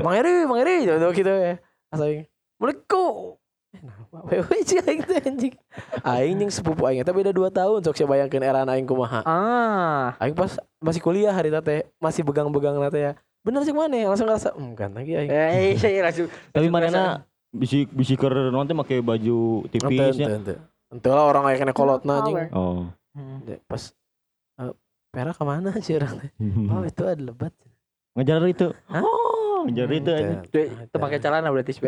[0.00, 1.60] Mang Eri, Mang Eri gitu gitu ya.
[1.92, 2.24] Pas aing
[2.60, 3.36] Assalamualaikum.
[3.36, 3.39] Eh,
[3.70, 5.54] nah, we sih aing teh anjing.
[6.02, 9.22] Aing jeung sepupu aing eta beda 2 tahun sok saya bayangkeun era aing kumaha.
[9.22, 10.18] Ah.
[10.18, 13.12] Aing pas masih kuliah hari teh masih begang-begang teh ya.
[13.40, 15.30] Bener sih mana langsung ngerasa hmm kan lagi aing.
[15.30, 20.18] Eh, saya langsung Tapi manehna bisi bisi keur naon teh make baju Ente tipis ente
[20.18, 20.26] nya.
[20.34, 20.54] ente.
[20.90, 22.36] Ente lah orang kayak kena kolotna anjing.
[22.50, 22.90] Oh.
[23.14, 23.38] Hmm.
[23.70, 23.82] Pas
[24.60, 24.74] eh,
[25.10, 26.30] Pera ke mana sih orang teh?
[26.74, 27.54] Oh itu ada lebat.
[28.18, 28.74] Ngejar itu.
[28.90, 29.02] Hah?
[29.06, 30.40] Oh, ngejar itu anjing.
[30.50, 31.80] Tuh, itu pakai celana berarti si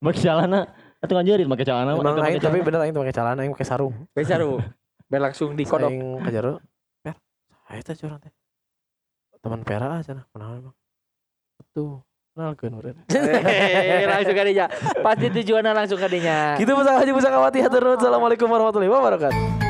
[0.00, 0.64] Make celana
[1.00, 3.94] atau ngajarin make celana Emang aing tapi bener aing tuh pakai celana aing pakai sarung.
[4.16, 4.56] Bisa lu.
[5.04, 5.92] Biar langsung di kodok.
[5.92, 6.56] Aing kejar
[7.04, 7.14] Per.
[7.68, 8.32] Saya teh curang teh.
[9.44, 10.24] Teman Pera aja nah.
[10.32, 10.76] Kenal emang.
[11.76, 12.00] Tuh.
[12.32, 12.96] Kenalkeun urang.
[13.12, 14.66] Eh, langsung kadinya.
[15.04, 16.56] Pasti tujuannya langsung kadinya.
[16.56, 17.98] Gitu pusaka haji pusaka wati hatur nuhun.
[18.00, 19.69] Assalamualaikum warahmatullahi wabarakatuh.